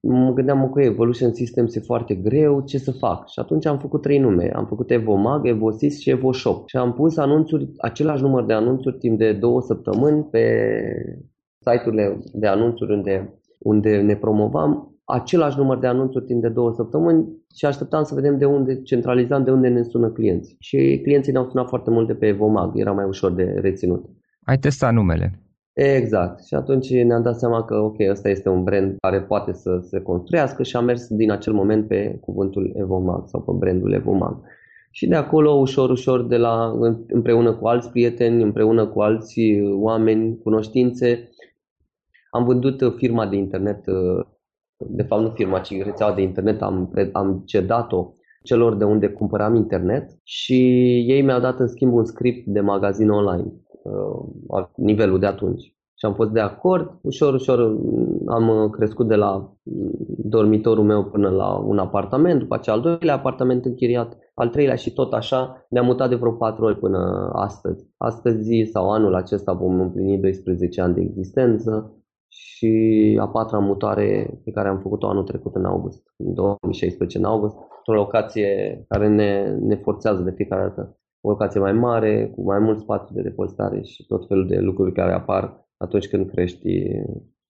mă 0.00 0.32
gândeam 0.32 0.70
că 0.70 0.80
Evolution 0.80 1.32
Systems 1.32 1.74
e 1.74 1.80
foarte 1.80 2.14
greu, 2.14 2.64
ce 2.64 2.78
să 2.78 2.90
fac? 2.90 3.28
Și 3.28 3.38
atunci 3.38 3.66
am 3.66 3.78
făcut 3.78 4.02
trei 4.02 4.18
nume. 4.18 4.50
Am 4.54 4.66
făcut 4.66 4.90
EvoMag, 4.90 5.46
EvoSys 5.46 6.00
și 6.00 6.10
EvoShop. 6.10 6.68
Și 6.68 6.76
am 6.76 6.92
pus 6.92 7.16
anunțuri, 7.16 7.70
același 7.78 8.22
număr 8.22 8.44
de 8.44 8.52
anunțuri 8.52 8.98
timp 8.98 9.18
de 9.18 9.32
două 9.32 9.60
săptămâni 9.60 10.24
pe 10.24 10.72
site-urile 11.58 12.18
de 12.32 12.46
anunțuri 12.46 12.92
unde, 12.92 13.40
unde 13.58 14.00
ne 14.00 14.16
promovam, 14.16 14.96
același 15.04 15.58
număr 15.58 15.78
de 15.78 15.86
anunțuri 15.86 16.24
timp 16.24 16.42
de 16.42 16.48
două 16.48 16.72
săptămâni 16.72 17.28
și 17.54 17.66
așteptam 17.66 18.02
să 18.02 18.14
vedem 18.14 18.38
de 18.38 18.44
unde 18.44 18.82
centralizam, 18.82 19.44
de 19.44 19.50
unde 19.50 19.68
ne 19.68 19.82
sună 19.82 20.08
clienții. 20.08 20.56
Și 20.60 21.00
clienții 21.02 21.32
ne-au 21.32 21.48
sunat 21.48 21.68
foarte 21.68 21.90
mult 21.90 22.06
de 22.06 22.14
pe 22.14 22.26
EvoMag, 22.26 22.78
era 22.78 22.92
mai 22.92 23.04
ușor 23.04 23.32
de 23.32 23.42
reținut. 23.42 24.04
Ai 24.44 24.58
testat 24.58 24.92
numele? 24.92 25.45
Exact. 25.76 26.44
Și 26.44 26.54
atunci 26.54 26.90
ne-am 26.90 27.22
dat 27.22 27.38
seama 27.38 27.64
că, 27.64 27.74
ok, 27.74 27.96
ăsta 28.10 28.28
este 28.28 28.48
un 28.48 28.64
brand 28.64 28.96
care 29.00 29.22
poate 29.22 29.52
să 29.52 29.80
se 29.82 30.00
construiască 30.00 30.62
și 30.62 30.76
am 30.76 30.84
mers 30.84 31.06
din 31.08 31.30
acel 31.30 31.52
moment 31.52 31.88
pe 31.88 32.18
cuvântul 32.20 32.72
Evomag 32.76 33.28
sau 33.28 33.40
pe 33.40 33.52
brandul 33.54 33.92
Evomag. 33.92 34.40
Și 34.90 35.06
de 35.08 35.14
acolo, 35.14 35.50
ușor, 35.50 35.90
ușor, 35.90 36.26
de 36.26 36.36
la, 36.36 36.74
împreună 37.08 37.54
cu 37.54 37.66
alți 37.66 37.90
prieteni, 37.90 38.42
împreună 38.42 38.86
cu 38.86 39.00
alți 39.00 39.40
oameni, 39.72 40.38
cunoștințe, 40.42 41.30
am 42.30 42.44
vândut 42.44 42.94
firma 42.96 43.26
de 43.26 43.36
internet, 43.36 43.84
de 44.76 45.02
fapt 45.02 45.22
nu 45.22 45.30
firma, 45.30 45.58
ci 45.58 45.82
rețeaua 45.82 46.14
de 46.14 46.22
internet, 46.22 46.62
am, 46.62 46.92
am 47.12 47.42
cedat-o 47.46 48.14
celor 48.42 48.74
de 48.76 48.84
unde 48.84 49.08
cumpăram 49.08 49.54
internet 49.54 50.10
și 50.22 50.54
ei 51.08 51.22
mi-au 51.22 51.40
dat 51.40 51.58
în 51.58 51.68
schimb 51.68 51.92
un 51.92 52.04
script 52.04 52.46
de 52.46 52.60
magazin 52.60 53.10
online 53.10 53.44
uh, 53.46 53.65
nivelul 54.76 55.18
de 55.18 55.26
atunci. 55.26 55.76
Și 55.98 56.06
am 56.06 56.14
fost 56.14 56.30
de 56.30 56.40
acord, 56.40 56.98
ușor, 57.02 57.34
ușor 57.34 57.68
mm, 57.68 58.22
am 58.26 58.48
uh, 58.48 58.70
crescut 58.70 59.08
de 59.08 59.14
la 59.14 59.52
mm, 59.62 59.90
dormitorul 60.18 60.84
meu 60.84 61.04
până 61.04 61.28
la 61.28 61.56
un 61.56 61.78
apartament, 61.78 62.38
după 62.38 62.54
aceea 62.54 62.76
al 62.76 62.82
doilea 62.82 63.14
apartament 63.14 63.64
închiriat, 63.64 64.18
al 64.34 64.48
treilea 64.48 64.74
și 64.74 64.92
tot 64.92 65.12
așa, 65.12 65.66
ne-am 65.68 65.84
mutat 65.84 66.08
de 66.08 66.14
vreo 66.14 66.32
patru 66.32 66.64
ori 66.64 66.78
până 66.78 67.30
astăzi. 67.32 67.88
Astăzi 67.96 68.64
sau 68.72 68.90
anul 68.90 69.14
acesta 69.14 69.52
vom 69.52 69.80
împlini 69.80 70.18
12 70.18 70.80
ani 70.80 70.94
de 70.94 71.00
existență 71.00 71.96
și 72.28 73.18
a 73.20 73.28
patra 73.28 73.58
mutare 73.58 74.40
pe 74.44 74.50
care 74.50 74.68
am 74.68 74.78
făcut-o 74.78 75.08
anul 75.08 75.24
trecut 75.24 75.54
în 75.54 75.64
august, 75.64 76.02
în 76.16 76.34
2016 76.34 77.18
în 77.18 77.24
august, 77.24 77.56
o 77.84 77.92
locație 77.92 78.84
care 78.88 79.08
ne, 79.08 79.56
ne 79.60 79.76
forțează 79.76 80.22
de 80.22 80.30
fiecare 80.30 80.62
dată 80.62 80.98
o 81.26 81.30
locație 81.30 81.60
mai 81.60 81.72
mare, 81.72 82.32
cu 82.34 82.42
mai 82.42 82.58
mult 82.58 82.78
spațiu 82.78 83.14
de 83.14 83.22
depozitare 83.22 83.82
și 83.82 84.06
tot 84.06 84.26
felul 84.26 84.46
de 84.46 84.58
lucruri 84.58 84.92
care 84.92 85.12
apar 85.12 85.66
atunci 85.76 86.08
când 86.08 86.30
crești 86.30 86.68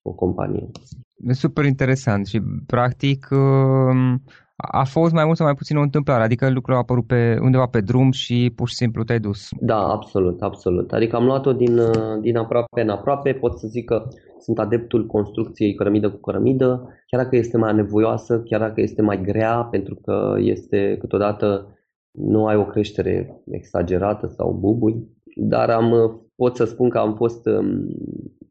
o 0.03 0.13
companie. 0.13 0.71
E 1.17 1.33
super 1.33 1.65
interesant 1.65 2.27
și 2.27 2.43
practic 2.67 3.29
um, 3.31 4.23
a 4.57 4.85
fost 4.85 5.13
mai 5.13 5.25
mult 5.25 5.37
sau 5.37 5.47
mai 5.47 5.55
puțin 5.55 5.77
o 5.77 5.81
întâmplare, 5.81 6.23
adică 6.23 6.51
lucrul 6.51 6.75
a 6.75 6.79
apărut 6.79 7.07
pe, 7.07 7.39
undeva 7.41 7.67
pe 7.67 7.81
drum 7.81 8.11
și 8.11 8.53
pur 8.57 8.69
și 8.69 8.75
simplu 8.75 9.05
te-ai 9.05 9.19
dus. 9.19 9.49
Da, 9.61 9.79
absolut, 9.79 10.43
absolut. 10.43 10.93
Adică 10.93 11.17
am 11.17 11.25
luat-o 11.25 11.53
din, 11.53 11.81
din 12.21 12.37
aproape 12.37 12.81
în 12.81 12.89
aproape, 12.89 13.33
pot 13.33 13.59
să 13.59 13.67
zic 13.67 13.85
că 13.85 14.03
sunt 14.39 14.59
adeptul 14.59 15.07
construcției 15.07 15.75
cărămidă 15.75 16.11
cu 16.11 16.21
cărămidă, 16.21 16.89
chiar 17.07 17.23
dacă 17.23 17.37
este 17.37 17.57
mai 17.57 17.75
nevoioasă, 17.75 18.41
chiar 18.41 18.61
dacă 18.61 18.81
este 18.81 19.03
mai 19.03 19.21
grea, 19.21 19.69
pentru 19.71 19.95
că 19.95 20.35
este 20.39 20.97
câteodată 21.01 21.76
nu 22.17 22.47
ai 22.47 22.57
o 22.57 22.67
creștere 22.67 23.43
exagerată 23.51 24.27
sau 24.27 24.53
bubui, 24.53 25.09
dar 25.37 25.71
am, 25.71 26.21
pot 26.37 26.57
să 26.57 26.65
spun 26.65 26.89
că 26.89 26.99
am 26.99 27.15
fost 27.15 27.47
um, 27.47 27.89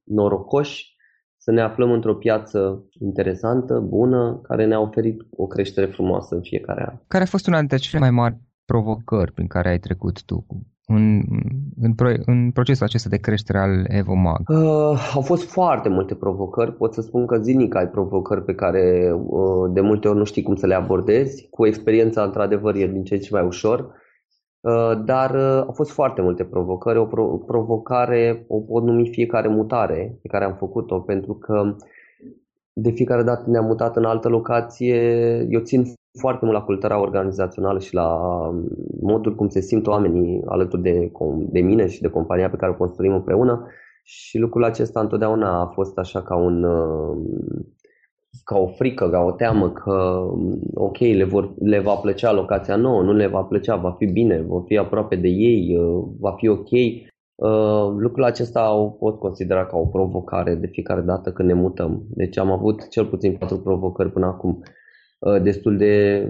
norocoși 0.03 0.95
să 1.37 1.51
ne 1.51 1.61
aflăm 1.61 1.91
într-o 1.91 2.15
piață 2.15 2.85
interesantă, 2.99 3.79
bună, 3.79 4.39
care 4.43 4.65
ne-a 4.65 4.79
oferit 4.79 5.21
o 5.29 5.47
creștere 5.47 5.85
frumoasă 5.85 6.35
în 6.35 6.41
fiecare 6.41 6.85
an. 6.89 6.97
Care 7.07 7.23
a 7.23 7.27
fost 7.27 7.47
una 7.47 7.59
dintre 7.59 7.77
cele 7.77 7.99
mai 7.99 8.11
mari 8.11 8.37
provocări 8.65 9.31
prin 9.31 9.47
care 9.47 9.69
ai 9.69 9.79
trecut 9.79 10.23
tu? 10.23 10.45
În, 10.87 11.21
în, 11.81 11.93
pro, 11.93 12.09
în 12.25 12.51
procesul 12.51 12.85
acesta 12.85 13.09
de 13.09 13.17
creștere 13.17 13.59
al 13.59 13.85
EvoMag? 13.87 14.49
Uh, 14.49 15.11
au 15.13 15.21
fost 15.21 15.49
foarte 15.49 15.89
multe 15.89 16.15
provocări. 16.15 16.73
Pot 16.73 16.93
să 16.93 17.01
spun 17.01 17.25
că 17.25 17.37
zilnic 17.37 17.75
ai 17.75 17.87
provocări 17.87 18.43
pe 18.43 18.55
care 18.55 19.13
uh, 19.15 19.71
de 19.73 19.81
multe 19.81 20.07
ori 20.07 20.17
nu 20.17 20.23
știi 20.23 20.43
cum 20.43 20.55
să 20.55 20.67
le 20.67 20.75
abordezi. 20.75 21.47
Cu 21.49 21.65
experiența, 21.65 22.23
într-adevăr, 22.23 22.75
e 22.75 22.87
din 22.87 23.03
ce 23.03 23.13
în 23.13 23.19
ce 23.19 23.29
mai 23.31 23.45
ușor. 23.45 23.79
Uh, 24.59 25.03
dar 25.05 25.35
uh, 25.35 25.63
au 25.65 25.71
fost 25.71 25.91
foarte 25.91 26.21
multe 26.21 26.43
provocări. 26.43 26.97
O 26.97 27.05
pro- 27.05 27.37
provocare 27.45 28.45
o 28.47 28.59
pot 28.59 28.83
numi 28.83 29.09
fiecare 29.09 29.47
mutare 29.47 30.19
pe 30.21 30.27
care 30.27 30.45
am 30.45 30.55
făcut-o, 30.55 30.99
pentru 30.99 31.33
că 31.33 31.75
de 32.73 32.89
fiecare 32.89 33.23
dată 33.23 33.49
ne-am 33.49 33.65
mutat 33.65 33.95
în 33.95 34.05
altă 34.05 34.29
locație. 34.29 34.97
Eu 35.49 35.59
țin 35.59 35.83
foarte 36.19 36.45
mult 36.45 36.57
la 36.57 36.63
cultura 36.63 36.99
organizațională 37.01 37.79
și 37.79 37.93
la 37.93 38.15
um, 38.47 38.67
modul 39.01 39.35
cum 39.35 39.47
se 39.47 39.61
simt 39.61 39.87
oamenii 39.87 40.41
alături 40.45 40.81
de, 40.81 41.11
de 41.37 41.59
mine 41.59 41.87
și 41.87 42.01
de 42.01 42.09
compania 42.09 42.49
pe 42.49 42.55
care 42.55 42.71
o 42.71 42.75
construim 42.75 43.13
împreună 43.13 43.67
și 44.03 44.37
lucrul 44.37 44.63
acesta 44.63 44.99
întotdeauna 44.99 45.61
a 45.61 45.65
fost 45.65 45.97
așa 45.97 46.21
ca 46.21 46.35
un 46.35 46.63
um, 46.63 47.25
ca 48.43 48.57
o 48.57 48.67
frică, 48.67 49.09
ca 49.09 49.19
o 49.19 49.31
teamă 49.31 49.71
că 49.71 49.91
um, 50.31 50.59
ok, 50.73 50.97
le, 50.97 51.23
vor, 51.23 51.53
le 51.59 51.79
va 51.79 51.95
plăcea 51.95 52.33
locația 52.33 52.75
nouă, 52.75 53.01
nu 53.01 53.13
le 53.13 53.27
va 53.27 53.41
plăcea, 53.41 53.75
va 53.75 53.91
fi 53.91 54.05
bine, 54.05 54.41
vor 54.41 54.63
fi 54.65 54.77
aproape 54.77 55.15
de 55.15 55.27
ei, 55.27 55.77
uh, 55.77 56.03
va 56.19 56.31
fi 56.31 56.47
ok. 56.47 56.69
Uh, 57.35 57.93
lucrul 57.97 58.23
acesta 58.23 58.73
o 58.73 58.89
pot 58.89 59.19
considera 59.19 59.65
ca 59.65 59.77
o 59.77 59.85
provocare 59.85 60.55
de 60.55 60.67
fiecare 60.67 61.01
dată 61.01 61.31
când 61.31 61.47
ne 61.47 61.53
mutăm. 61.53 62.03
Deci 62.09 62.37
am 62.37 62.51
avut 62.51 62.89
cel 62.89 63.05
puțin 63.05 63.35
patru 63.37 63.59
provocări 63.59 64.11
până 64.11 64.25
acum. 64.25 64.63
Uh, 65.25 65.41
destul 65.41 65.77
de, 65.77 66.27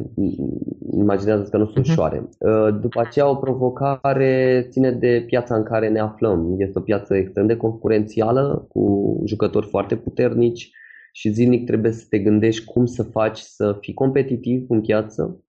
imaginează 0.92 1.48
că 1.50 1.58
nu 1.58 1.66
sunt 1.66 1.78
mhm. 1.78 1.90
ușoare. 1.90 2.30
Uh, 2.40 2.80
după 2.82 3.00
aceea 3.00 3.30
o 3.30 3.36
provocare 3.36 4.66
ține 4.70 4.92
de 4.92 5.24
piața 5.28 5.56
în 5.56 5.64
care 5.64 5.90
ne 5.90 6.00
aflăm. 6.00 6.56
Este 6.58 6.80
o 6.80 6.82
piață 6.82 7.16
extrem 7.16 7.46
de 7.46 7.56
concurențială, 7.58 8.66
cu 8.70 9.22
jucători 9.26 9.68
foarte 9.68 9.96
puternici 9.96 10.72
și 11.12 11.30
zilnic 11.30 11.66
trebuie 11.66 11.92
să 11.92 12.06
te 12.10 12.20
gândești 12.20 12.66
cum 12.66 12.86
să 12.86 13.04
faci 13.04 13.38
să 13.38 13.78
fii 13.80 13.94
competitiv 13.94 14.66
în 14.70 14.82
piață, 14.82 15.44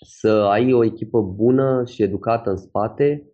să 0.00 0.48
ai 0.50 0.72
o 0.72 0.84
echipă 0.84 1.20
bună 1.20 1.82
și 1.86 2.02
educată 2.02 2.50
în 2.50 2.56
spate 2.56 3.32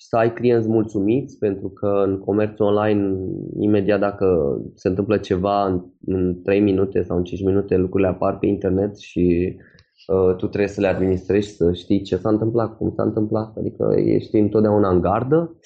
și 0.00 0.06
să 0.06 0.16
ai 0.16 0.32
clienți 0.32 0.68
mulțumiți, 0.68 1.38
pentru 1.38 1.68
că 1.68 2.02
în 2.06 2.18
comerțul 2.18 2.66
online, 2.66 3.18
imediat 3.58 4.00
dacă 4.00 4.58
se 4.74 4.88
întâmplă 4.88 5.16
ceva 5.16 5.66
în, 5.66 5.84
în 6.06 6.42
3 6.42 6.60
minute 6.60 7.02
sau 7.02 7.16
în 7.16 7.24
5 7.24 7.44
minute, 7.44 7.76
lucrurile 7.76 8.08
apar 8.08 8.38
pe 8.38 8.46
internet 8.46 8.98
și 8.98 9.56
uh, 10.06 10.36
tu 10.36 10.46
trebuie 10.46 10.68
să 10.68 10.80
le 10.80 10.86
administrezi, 10.86 11.56
să 11.56 11.72
știi 11.72 12.02
ce 12.02 12.16
s-a 12.16 12.28
întâmplat, 12.28 12.76
cum 12.76 12.92
s-a 12.96 13.02
întâmplat, 13.02 13.56
adică 13.56 13.94
ești 13.96 14.36
întotdeauna 14.36 14.90
în 14.90 15.00
gardă. 15.00 15.58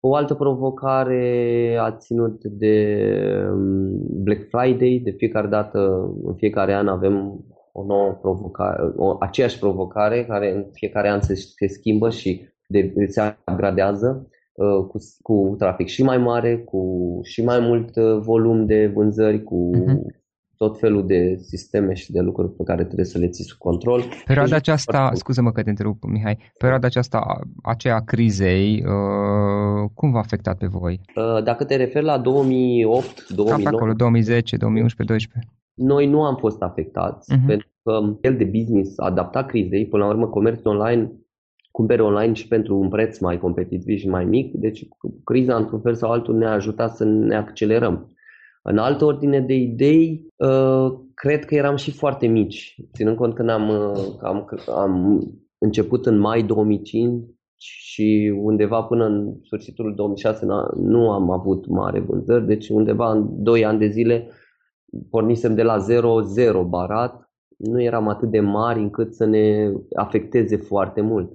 O 0.00 0.14
altă 0.14 0.34
provocare 0.34 1.76
a 1.80 1.96
ținut 1.96 2.44
de 2.44 3.06
um, 3.52 4.22
Black 4.22 4.48
Friday, 4.48 5.00
de 5.04 5.10
fiecare 5.10 5.46
dată, 5.46 5.78
în 6.24 6.34
fiecare 6.34 6.74
an 6.74 6.88
avem 6.88 7.44
o 7.72 7.84
nouă 7.84 8.18
provocare, 8.20 8.92
o, 8.96 9.16
aceeași 9.20 9.58
provocare 9.58 10.24
care 10.24 10.54
în 10.54 10.66
fiecare 10.72 11.08
an 11.08 11.20
se, 11.20 11.34
se 11.34 11.66
schimbă 11.66 12.10
și 12.10 12.48
de, 12.70 12.92
se 13.08 13.36
upgradează 13.50 14.28
uh, 14.52 14.86
cu, 14.86 14.98
cu 15.22 15.54
trafic 15.58 15.86
și 15.86 16.02
mai 16.02 16.18
mare, 16.18 16.58
cu 16.58 16.80
și 17.22 17.44
mai 17.44 17.60
mult 17.60 17.96
uh, 17.96 18.18
volum 18.20 18.66
de 18.66 18.86
vânzări, 18.94 19.42
cu 19.42 19.70
uh-huh 19.74 20.18
tot 20.62 20.78
felul 20.78 21.06
de 21.06 21.36
sisteme 21.36 21.94
și 21.94 22.12
de 22.12 22.20
lucruri 22.20 22.52
pe 22.52 22.62
care 22.62 22.84
trebuie 22.84 23.06
să 23.06 23.18
le 23.18 23.28
ții 23.28 23.44
sub 23.44 23.58
control. 23.58 24.02
Perioada 24.24 24.56
aceasta, 24.56 25.10
scuză-mă 25.14 25.52
că 25.52 25.62
te 25.62 25.68
întrerup, 25.68 26.04
Mihai, 26.04 26.38
perioada 26.58 26.86
aceasta, 26.86 27.40
aceea 27.62 27.94
a 27.94 28.00
crizei, 28.00 28.84
uh, 28.84 29.90
cum 29.94 30.10
v-a 30.10 30.18
afectat 30.18 30.58
pe 30.58 30.66
voi? 30.66 31.00
Uh, 31.16 31.42
dacă 31.42 31.64
te 31.64 31.76
referi 31.76 32.04
la 32.04 32.18
2008, 32.18 33.28
2009... 33.28 33.64
Cam 33.64 33.74
acolo, 33.74 33.92
2010, 33.92 34.56
2011, 34.56 35.02
2012. 35.06 35.52
Noi 35.74 36.06
nu 36.06 36.22
am 36.24 36.36
fost 36.36 36.62
afectați, 36.62 37.34
uh-huh. 37.34 37.46
pentru 37.46 37.68
că 37.82 37.92
el 38.20 38.36
de 38.36 38.44
business 38.44 38.98
a 38.98 39.04
adaptat 39.04 39.46
crizei, 39.46 39.86
până 39.86 40.04
la 40.04 40.10
urmă 40.10 40.26
comerțul 40.26 40.70
online 40.70 41.12
cumpere 41.70 42.02
online 42.02 42.32
și 42.32 42.48
pentru 42.48 42.78
un 42.78 42.88
preț 42.88 43.18
mai 43.18 43.38
competitiv 43.38 43.98
și 43.98 44.08
mai 44.08 44.24
mic, 44.24 44.54
deci 44.54 44.88
criza 45.24 45.56
într-un 45.56 45.80
fel 45.80 45.94
sau 45.94 46.10
altul 46.10 46.36
ne-a 46.36 46.52
ajutat 46.52 46.96
să 46.96 47.04
ne 47.04 47.36
accelerăm. 47.36 48.14
În 48.62 48.78
altă 48.78 49.04
ordine 49.04 49.40
de 49.40 49.54
idei, 49.54 50.26
uh, 50.36 50.92
cred 51.14 51.44
că 51.44 51.54
eram 51.54 51.76
și 51.76 51.90
foarte 51.90 52.26
mici, 52.26 52.76
ținând 52.92 53.16
cont 53.16 53.34
că 53.34 53.42
am, 53.50 53.68
uh, 53.68 54.16
am, 54.22 54.48
am 54.66 55.22
început 55.58 56.06
în 56.06 56.18
mai 56.18 56.42
2005 56.42 57.24
și 57.56 58.32
undeva 58.42 58.82
până 58.82 59.04
în 59.04 59.34
sfârșitul 59.42 59.94
2006 59.94 60.46
nu 60.76 61.10
am 61.10 61.30
avut 61.30 61.66
mare 61.66 62.00
vânzări, 62.00 62.46
deci 62.46 62.68
undeva 62.68 63.10
în 63.10 63.42
2 63.42 63.64
ani 63.64 63.78
de 63.78 63.88
zile 63.88 64.28
pornisem 65.10 65.54
de 65.54 65.62
la 65.62 65.76
0-0 65.78 66.68
barat, 66.68 67.30
nu 67.56 67.82
eram 67.82 68.08
atât 68.08 68.30
de 68.30 68.40
mari 68.40 68.80
încât 68.80 69.14
să 69.14 69.24
ne 69.24 69.72
afecteze 69.94 70.56
foarte 70.56 71.00
mult. 71.00 71.32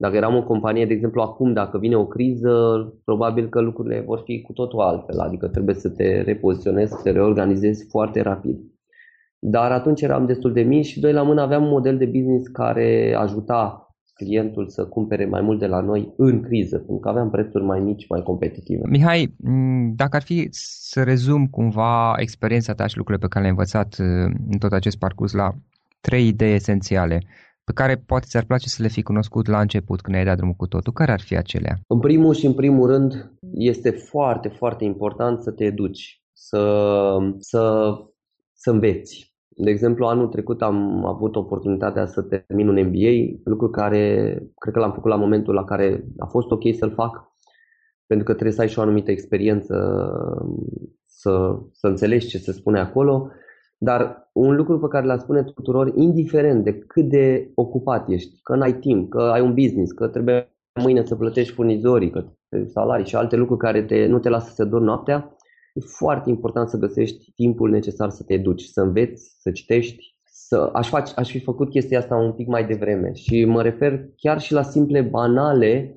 Dacă 0.00 0.16
eram 0.16 0.36
o 0.36 0.42
companie, 0.42 0.86
de 0.86 0.92
exemplu, 0.92 1.20
acum, 1.20 1.52
dacă 1.52 1.78
vine 1.78 1.96
o 1.96 2.06
criză, 2.06 2.52
probabil 3.04 3.48
că 3.48 3.60
lucrurile 3.60 4.00
vor 4.00 4.22
fi 4.24 4.40
cu 4.40 4.52
totul 4.52 4.80
altfel, 4.80 5.18
adică 5.18 5.48
trebuie 5.48 5.74
să 5.74 5.88
te 5.88 6.20
repoziționezi, 6.20 6.92
să 6.92 7.00
te 7.02 7.10
reorganizezi 7.10 7.86
foarte 7.88 8.20
rapid. 8.20 8.58
Dar 9.38 9.72
atunci 9.72 10.00
eram 10.00 10.26
destul 10.26 10.52
de 10.52 10.60
mici 10.62 10.86
și 10.86 11.00
doi 11.00 11.12
la 11.12 11.22
mână 11.22 11.40
aveam 11.40 11.62
un 11.62 11.68
model 11.68 11.98
de 11.98 12.04
business 12.04 12.46
care 12.46 13.14
ajuta 13.18 13.88
clientul 14.14 14.68
să 14.68 14.84
cumpere 14.84 15.26
mai 15.26 15.40
mult 15.40 15.58
de 15.58 15.66
la 15.66 15.80
noi 15.80 16.12
în 16.16 16.40
criză, 16.42 16.76
pentru 16.76 16.98
că 16.98 17.08
aveam 17.08 17.30
prețuri 17.30 17.64
mai 17.64 17.80
mici, 17.80 18.08
mai 18.08 18.22
competitive. 18.22 18.82
Mihai, 18.88 19.34
dacă 19.94 20.16
ar 20.16 20.22
fi 20.22 20.48
să 20.50 21.02
rezum 21.02 21.46
cumva 21.46 22.12
experiența 22.16 22.74
ta 22.74 22.86
și 22.86 22.96
lucrurile 22.96 23.26
pe 23.26 23.32
care 23.32 23.44
le-ai 23.44 23.56
învățat 23.56 23.96
uh, 23.98 24.32
în 24.50 24.58
tot 24.58 24.72
acest 24.72 24.98
parcurs 24.98 25.32
la 25.32 25.54
trei 26.00 26.26
idei 26.26 26.54
esențiale 26.54 27.22
pe 27.70 27.82
care 27.82 28.02
poate 28.06 28.26
ți-ar 28.28 28.44
place 28.44 28.68
să 28.68 28.82
le 28.82 28.88
fi 28.88 29.02
cunoscut 29.02 29.46
la 29.46 29.60
început 29.60 30.00
când 30.00 30.16
ai 30.16 30.24
dat 30.24 30.36
drumul 30.36 30.54
cu 30.54 30.66
totul, 30.66 30.92
care 30.92 31.12
ar 31.12 31.20
fi 31.20 31.36
acelea? 31.36 31.74
În 31.86 31.98
primul 31.98 32.34
și 32.34 32.46
în 32.46 32.54
primul 32.54 32.86
rând 32.86 33.32
este 33.54 33.90
foarte, 33.90 34.48
foarte 34.48 34.84
important 34.84 35.42
să 35.42 35.50
te 35.50 35.64
educi, 35.64 36.22
să, 36.32 36.62
să, 37.38 37.92
să 38.52 38.70
înveți. 38.70 39.34
De 39.48 39.70
exemplu, 39.70 40.06
anul 40.06 40.26
trecut 40.26 40.62
am 40.62 41.04
avut 41.04 41.36
oportunitatea 41.36 42.06
să 42.06 42.22
termin 42.22 42.68
un 42.68 42.86
MBA, 42.86 43.38
lucru 43.44 43.70
care 43.70 44.02
cred 44.56 44.74
că 44.74 44.80
l-am 44.80 44.92
făcut 44.92 45.10
la 45.10 45.16
momentul 45.16 45.54
la 45.54 45.64
care 45.64 46.04
a 46.18 46.26
fost 46.26 46.50
ok 46.50 46.74
să-l 46.78 46.92
fac, 46.92 47.32
pentru 48.06 48.26
că 48.26 48.32
trebuie 48.32 48.54
să 48.54 48.60
ai 48.60 48.68
și 48.68 48.78
o 48.78 48.82
anumită 48.82 49.10
experiență 49.10 49.74
să, 51.06 51.58
să 51.72 51.86
înțelegi 51.86 52.26
ce 52.26 52.38
se 52.38 52.52
spune 52.52 52.80
acolo 52.80 53.30
dar 53.82 54.30
un 54.32 54.56
lucru 54.56 54.78
pe 54.78 54.88
care 54.88 55.06
l-a 55.06 55.18
spune 55.18 55.42
tuturor, 55.42 55.92
indiferent 55.96 56.64
de 56.64 56.78
cât 56.78 57.08
de 57.08 57.50
ocupat 57.54 58.08
ești, 58.08 58.40
că 58.42 58.56
n-ai 58.56 58.78
timp, 58.78 59.10
că 59.10 59.20
ai 59.20 59.40
un 59.40 59.54
business, 59.54 59.92
că 59.92 60.08
trebuie 60.08 60.52
mâine 60.82 61.04
să 61.04 61.16
plătești 61.16 61.52
furnizorii, 61.52 62.10
că 62.10 62.24
salarii 62.66 63.06
și 63.06 63.16
alte 63.16 63.36
lucruri 63.36 63.60
care 63.60 63.82
te, 63.82 64.06
nu 64.06 64.18
te 64.18 64.28
lasă 64.28 64.52
să 64.54 64.64
dormi 64.64 64.86
noaptea, 64.86 65.36
e 65.74 65.80
foarte 65.80 66.30
important 66.30 66.68
să 66.68 66.76
găsești 66.76 67.32
timpul 67.34 67.70
necesar 67.70 68.10
să 68.10 68.22
te 68.22 68.32
educi, 68.32 68.62
să 68.62 68.80
înveți, 68.80 69.36
să 69.38 69.50
citești. 69.50 70.18
Să, 70.24 70.70
aș, 70.72 70.88
face, 70.88 71.12
aș 71.16 71.30
fi 71.30 71.40
făcut 71.40 71.70
chestia 71.70 71.98
asta 71.98 72.16
un 72.16 72.32
pic 72.32 72.46
mai 72.46 72.66
devreme 72.66 73.12
și 73.12 73.44
mă 73.44 73.62
refer 73.62 74.04
chiar 74.16 74.40
și 74.40 74.52
la 74.52 74.62
simple, 74.62 75.00
banale 75.00 75.96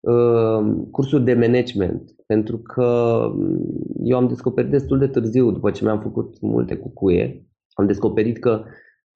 uh, 0.00 0.84
cursuri 0.90 1.24
de 1.24 1.34
management 1.34 2.14
pentru 2.32 2.58
că 2.58 3.18
mm, 3.34 3.60
eu 4.02 4.16
am 4.16 4.28
descoperit 4.28 4.70
destul 4.70 4.98
de 4.98 5.06
târziu, 5.06 5.50
după 5.50 5.70
ce 5.70 5.84
mi-am 5.84 6.00
făcut 6.00 6.40
multe 6.40 6.76
cucuie, 6.76 7.46
am 7.72 7.86
descoperit 7.86 8.38
că 8.38 8.64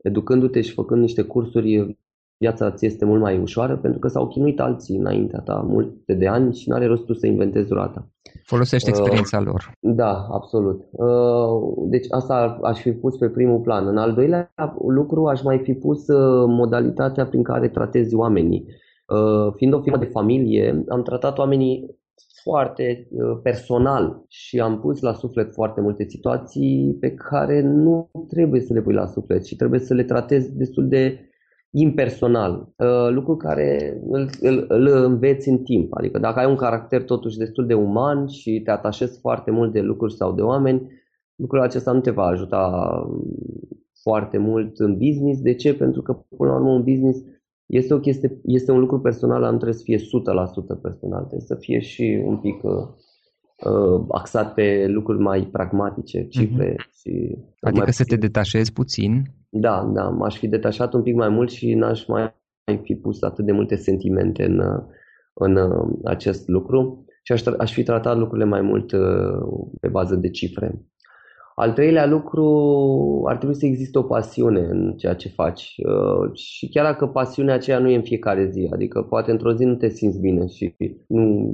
educându-te 0.03 0.61
și 0.61 0.73
făcând 0.73 1.01
niște 1.01 1.23
cursuri, 1.23 1.99
viața 2.39 2.71
ți 2.71 2.87
este 2.87 3.05
mult 3.05 3.21
mai 3.21 3.39
ușoară 3.39 3.77
pentru 3.77 3.99
că 3.99 4.09
s-au 4.09 4.29
chinuit 4.29 4.61
alții 4.61 4.97
înaintea 4.97 5.41
ta 5.41 5.65
multe 5.69 6.15
de 6.15 6.27
ani 6.27 6.55
și 6.55 6.69
nu 6.69 6.75
are 6.75 6.87
rost 6.87 7.05
tu 7.05 7.13
să 7.13 7.27
inventezi 7.27 7.69
durata. 7.69 8.11
Folosești 8.45 8.89
experiența 8.89 9.39
uh, 9.39 9.45
lor. 9.45 9.73
Da, 9.81 10.27
absolut. 10.31 10.81
Uh, 10.91 11.89
deci 11.91 12.07
asta 12.11 12.59
aș 12.63 12.81
fi 12.81 12.93
pus 12.93 13.17
pe 13.17 13.29
primul 13.29 13.61
plan. 13.61 13.87
În 13.87 13.97
al 13.97 14.13
doilea 14.15 14.55
lucru 14.89 15.27
aș 15.27 15.43
mai 15.43 15.59
fi 15.59 15.73
pus 15.75 16.09
uh, 16.09 16.45
modalitatea 16.49 17.27
prin 17.27 17.43
care 17.43 17.69
tratezi 17.69 18.15
oamenii. 18.15 18.67
Uh, 19.07 19.53
fiind 19.57 19.75
o 19.75 19.81
firmă 19.81 19.99
de 19.99 20.05
familie, 20.13 20.85
am 20.89 21.03
tratat 21.03 21.39
oamenii 21.39 21.97
foarte 22.43 23.09
uh, 23.11 23.39
personal 23.43 24.25
și 24.29 24.61
am 24.61 24.81
pus 24.81 25.01
la 25.01 25.13
suflet 25.13 25.53
foarte 25.53 25.81
multe 25.81 26.05
situații 26.09 26.97
pe 27.01 27.11
care 27.15 27.61
nu 27.61 28.11
trebuie 28.29 28.61
să 28.61 28.73
le 28.73 28.83
pui 28.83 28.95
la 28.95 29.07
suflet 29.07 29.47
și 29.47 29.57
trebuie 29.57 29.81
să 29.81 29.95
le 29.95 30.05
tratezi 30.05 30.57
destul 30.57 30.89
de 30.89 31.21
impersonal, 31.71 32.73
uh, 32.77 33.09
lucru 33.11 33.37
care 33.37 34.01
îl, 34.11 34.29
îl, 34.41 34.65
îl 34.69 34.87
înveți 34.87 35.49
în 35.49 35.59
timp. 35.59 35.95
Adică 35.95 36.19
dacă 36.19 36.39
ai 36.39 36.47
un 36.47 36.57
caracter 36.57 37.03
totuși 37.03 37.39
destul 37.39 37.67
de 37.67 37.75
uman 37.75 38.27
și 38.27 38.61
te 38.65 38.71
atașezi 38.71 39.21
foarte 39.21 39.51
mult 39.51 39.73
de 39.73 39.81
lucruri 39.81 40.15
sau 40.15 40.33
de 40.33 40.43
oameni, 40.43 40.91
lucrul 41.35 41.61
acesta 41.61 41.93
nu 41.93 42.01
te 42.01 42.11
va 42.11 42.25
ajuta 42.25 42.91
um, 43.09 43.25
foarte 44.03 44.39
mult 44.39 44.79
în 44.79 44.97
business. 44.97 45.41
De 45.41 45.55
ce? 45.55 45.75
Pentru 45.75 46.03
că 46.03 46.13
până 46.37 46.51
la 46.51 46.57
urmă 46.57 46.71
un 46.71 46.83
business 46.83 47.19
este, 47.67 47.95
o 47.95 47.99
chestie, 47.99 48.41
este 48.45 48.73
un 48.73 48.79
lucru 48.79 49.01
personal, 49.01 49.41
nu 49.41 49.49
trebuie 49.49 49.73
să 49.73 49.83
fie 49.85 49.97
100% 49.97 50.01
personal, 50.83 51.21
trebuie 51.21 51.47
să 51.47 51.55
fie 51.55 51.81
și 51.81 52.23
un 52.25 52.37
pic 52.37 52.63
uh, 52.63 52.73
uh, 53.65 54.05
axat 54.09 54.55
pe 54.55 54.87
lucruri 54.89 55.23
mai 55.23 55.49
pragmatice, 55.53 56.27
cifre 56.27 56.73
uh-huh. 56.73 56.99
și... 57.01 57.39
Adică 57.61 57.85
mai 57.85 57.93
să 57.93 58.05
te 58.05 58.17
detașezi 58.17 58.73
puțin? 58.73 59.23
Da, 59.49 59.91
da, 59.95 60.09
m-aș 60.09 60.39
fi 60.39 60.49
detașat 60.49 60.95
un 60.95 61.03
pic 61.03 61.15
mai 61.15 61.29
mult 61.29 61.51
și 61.51 61.75
n-aș 61.75 62.07
mai 62.07 62.35
fi 62.83 62.95
pus 62.95 63.23
atât 63.23 63.45
de 63.45 63.53
multe 63.53 63.77
sentimente 63.77 64.45
în, 64.45 64.61
în 65.35 65.57
uh, 65.57 65.99
acest 66.05 66.49
lucru 66.49 67.05
și 67.23 67.33
aș, 67.33 67.45
aș 67.59 67.73
fi 67.73 67.83
tratat 67.83 68.17
lucrurile 68.17 68.49
mai 68.49 68.61
mult 68.61 68.93
uh, 68.93 69.69
pe 69.81 69.89
bază 69.89 70.17
de 70.17 70.31
cifre. 70.31 70.87
Al 71.59 71.73
treilea 71.73 72.07
lucru, 72.07 73.23
ar 73.27 73.37
trebui 73.37 73.55
să 73.55 73.67
existe 73.67 73.99
o 73.99 74.03
pasiune 74.03 74.61
în 74.61 74.97
ceea 74.97 75.15
ce 75.15 75.29
faci 75.29 75.75
uh, 75.77 76.33
și 76.35 76.69
chiar 76.69 76.85
dacă 76.85 77.07
pasiunea 77.07 77.55
aceea 77.55 77.79
nu 77.79 77.89
e 77.89 77.97
în 77.97 78.03
fiecare 78.03 78.51
zi, 78.51 78.69
adică 78.73 79.03
poate 79.03 79.31
într-o 79.31 79.53
zi 79.53 79.65
nu 79.65 79.75
te 79.75 79.89
simți 79.89 80.21
bine 80.21 80.47
și 80.47 80.77
nu 81.09 81.53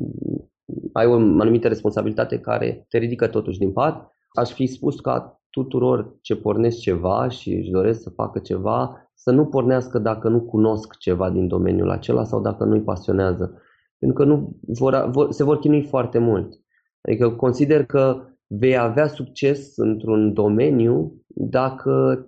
ai 0.92 1.06
o 1.06 1.12
anumită 1.12 1.68
responsabilitate 1.68 2.38
care 2.38 2.86
te 2.88 2.98
ridică 2.98 3.26
totuși 3.26 3.58
din 3.58 3.72
pat, 3.72 4.12
aș 4.28 4.50
fi 4.52 4.66
spus 4.66 5.00
ca 5.00 5.40
tuturor 5.50 6.18
ce 6.20 6.36
pornesc 6.36 6.78
ceva 6.78 7.28
și 7.28 7.52
își 7.54 7.70
doresc 7.70 8.02
să 8.02 8.10
facă 8.10 8.38
ceva, 8.38 9.10
să 9.14 9.30
nu 9.30 9.46
pornească 9.46 9.98
dacă 9.98 10.28
nu 10.28 10.40
cunosc 10.40 10.96
ceva 10.98 11.30
din 11.30 11.48
domeniul 11.48 11.90
acela 11.90 12.24
sau 12.24 12.40
dacă 12.40 12.64
nu-i 12.64 12.82
pasionează. 12.82 13.62
Pentru 13.98 14.18
că 14.18 14.24
nu 14.24 14.56
vor, 14.66 15.08
vor, 15.10 15.32
se 15.32 15.44
vor 15.44 15.58
chinui 15.58 15.82
foarte 15.82 16.18
mult. 16.18 16.60
Adică 17.00 17.30
consider 17.30 17.84
că 17.84 18.26
vei 18.58 18.76
avea 18.76 19.06
succes 19.06 19.76
într-un 19.76 20.32
domeniu 20.32 21.22
dacă 21.26 22.26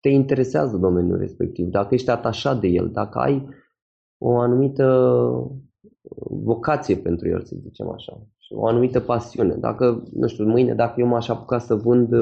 te 0.00 0.08
interesează 0.08 0.76
domeniul 0.76 1.18
respectiv, 1.18 1.66
dacă 1.66 1.94
ești 1.94 2.10
atașat 2.10 2.60
de 2.60 2.68
el, 2.68 2.90
dacă 2.90 3.18
ai 3.18 3.48
o 4.18 4.38
anumită 4.38 4.86
vocație 6.30 6.96
pentru 6.96 7.28
el, 7.28 7.42
să 7.42 7.56
zicem 7.60 7.88
așa, 7.90 8.26
și 8.38 8.52
o 8.52 8.66
anumită 8.66 9.00
pasiune. 9.00 9.54
Dacă, 9.54 10.02
nu 10.12 10.26
știu, 10.26 10.44
mâine, 10.44 10.74
dacă 10.74 11.00
eu 11.00 11.06
m-aș 11.06 11.28
apuca 11.28 11.58
să 11.58 11.74
vând, 11.74 12.12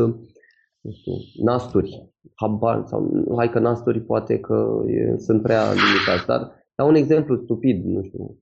nu 0.81 0.91
știu, 0.91 1.13
nasturi, 1.45 2.13
habar, 2.35 2.83
sau 2.87 3.35
hai 3.37 3.51
că 3.51 3.59
nasturi 3.59 4.01
poate 4.01 4.39
că 4.39 4.83
e, 4.87 5.17
sunt 5.19 5.43
prea 5.43 5.63
limitați, 5.73 6.27
dar 6.27 6.53
dau 6.75 6.89
un 6.89 6.95
exemplu 6.95 7.37
stupid, 7.37 7.85
nu 7.85 8.03
știu, 8.03 8.39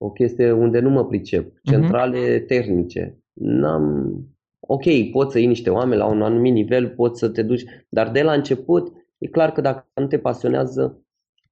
o 0.00 0.10
chestie 0.10 0.52
unde 0.52 0.80
nu 0.80 0.90
mă 0.90 1.06
pricep, 1.06 1.44
mhm. 1.44 1.60
centrale 1.62 2.38
uh-huh. 2.38 2.46
termice, 2.46 3.22
n-am... 3.38 4.16
Ok, 4.60 4.84
poți 5.12 5.32
să 5.32 5.38
iei 5.38 5.46
niște 5.46 5.70
oameni 5.70 6.00
la 6.00 6.06
un 6.06 6.22
anumit 6.22 6.52
nivel, 6.52 6.88
poți 6.88 7.18
să 7.18 7.28
te 7.28 7.42
duci, 7.42 7.64
dar 7.88 8.10
de 8.10 8.22
la 8.22 8.32
început 8.32 8.92
e 9.18 9.26
clar 9.26 9.52
că 9.52 9.60
dacă 9.60 9.86
nu 9.94 10.06
te 10.06 10.18
pasionează, 10.18 11.02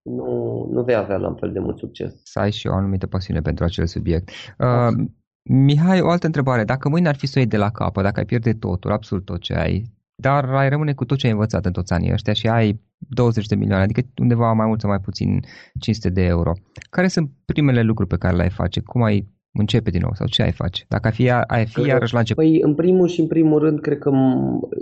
nu, 0.02 0.68
nu 0.70 0.82
vei 0.82 0.94
avea 0.94 1.16
la 1.16 1.34
fel 1.34 1.52
de 1.52 1.58
mult 1.58 1.78
succes. 1.78 2.20
Să 2.22 2.38
ai 2.38 2.52
și 2.52 2.66
o 2.66 2.72
anumită 2.72 3.06
pasiune 3.06 3.40
pentru 3.40 3.64
acel 3.64 3.86
subiect. 3.86 4.30
Uh, 4.58 5.06
Mihai, 5.42 6.00
o 6.00 6.10
altă 6.10 6.26
întrebare. 6.26 6.64
Dacă 6.64 6.88
mâine 6.88 7.08
ar 7.08 7.16
fi 7.16 7.26
să 7.26 7.32
o 7.36 7.40
iei 7.40 7.48
de 7.48 7.56
la 7.56 7.70
capă, 7.70 8.02
dacă 8.02 8.18
ai 8.18 8.26
pierde 8.26 8.52
totul, 8.52 8.92
absolut 8.92 9.24
tot 9.24 9.40
ce 9.40 9.54
ai, 9.54 9.82
dar 10.14 10.44
ai 10.44 10.68
rămâne 10.68 10.92
cu 10.92 11.04
tot 11.04 11.18
ce 11.18 11.26
ai 11.26 11.32
învățat 11.32 11.64
în 11.64 11.72
toți 11.72 11.92
anii 11.92 12.12
ăștia 12.12 12.32
și 12.32 12.48
ai 12.48 12.80
20 12.98 13.46
de 13.46 13.54
milioane, 13.54 13.82
adică 13.82 14.00
undeva 14.20 14.52
mai 14.52 14.66
mult 14.66 14.80
sau 14.80 14.90
mai 14.90 15.00
puțin 15.00 15.40
500 15.78 16.10
de 16.10 16.22
euro. 16.22 16.52
Care 16.90 17.08
sunt 17.08 17.30
primele 17.44 17.82
lucruri 17.82 18.08
pe 18.08 18.16
care 18.16 18.36
le-ai 18.36 18.50
face? 18.50 18.80
Cum 18.80 19.02
ai 19.02 19.35
începe 19.58 19.90
din 19.90 20.00
nou 20.00 20.10
sau 20.14 20.26
ce 20.26 20.42
ai 20.42 20.52
face? 20.52 20.84
Dacă 20.88 21.06
ai 21.06 21.12
fi, 21.12 21.30
ai 21.30 21.66
fi 21.66 21.80
iarăși 21.80 22.12
la 22.12 22.18
început. 22.18 22.44
Păi, 22.44 22.60
în 22.60 22.74
primul 22.74 23.06
și 23.06 23.20
în 23.20 23.26
primul 23.26 23.58
rând, 23.58 23.80
cred 23.80 23.98
că 23.98 24.08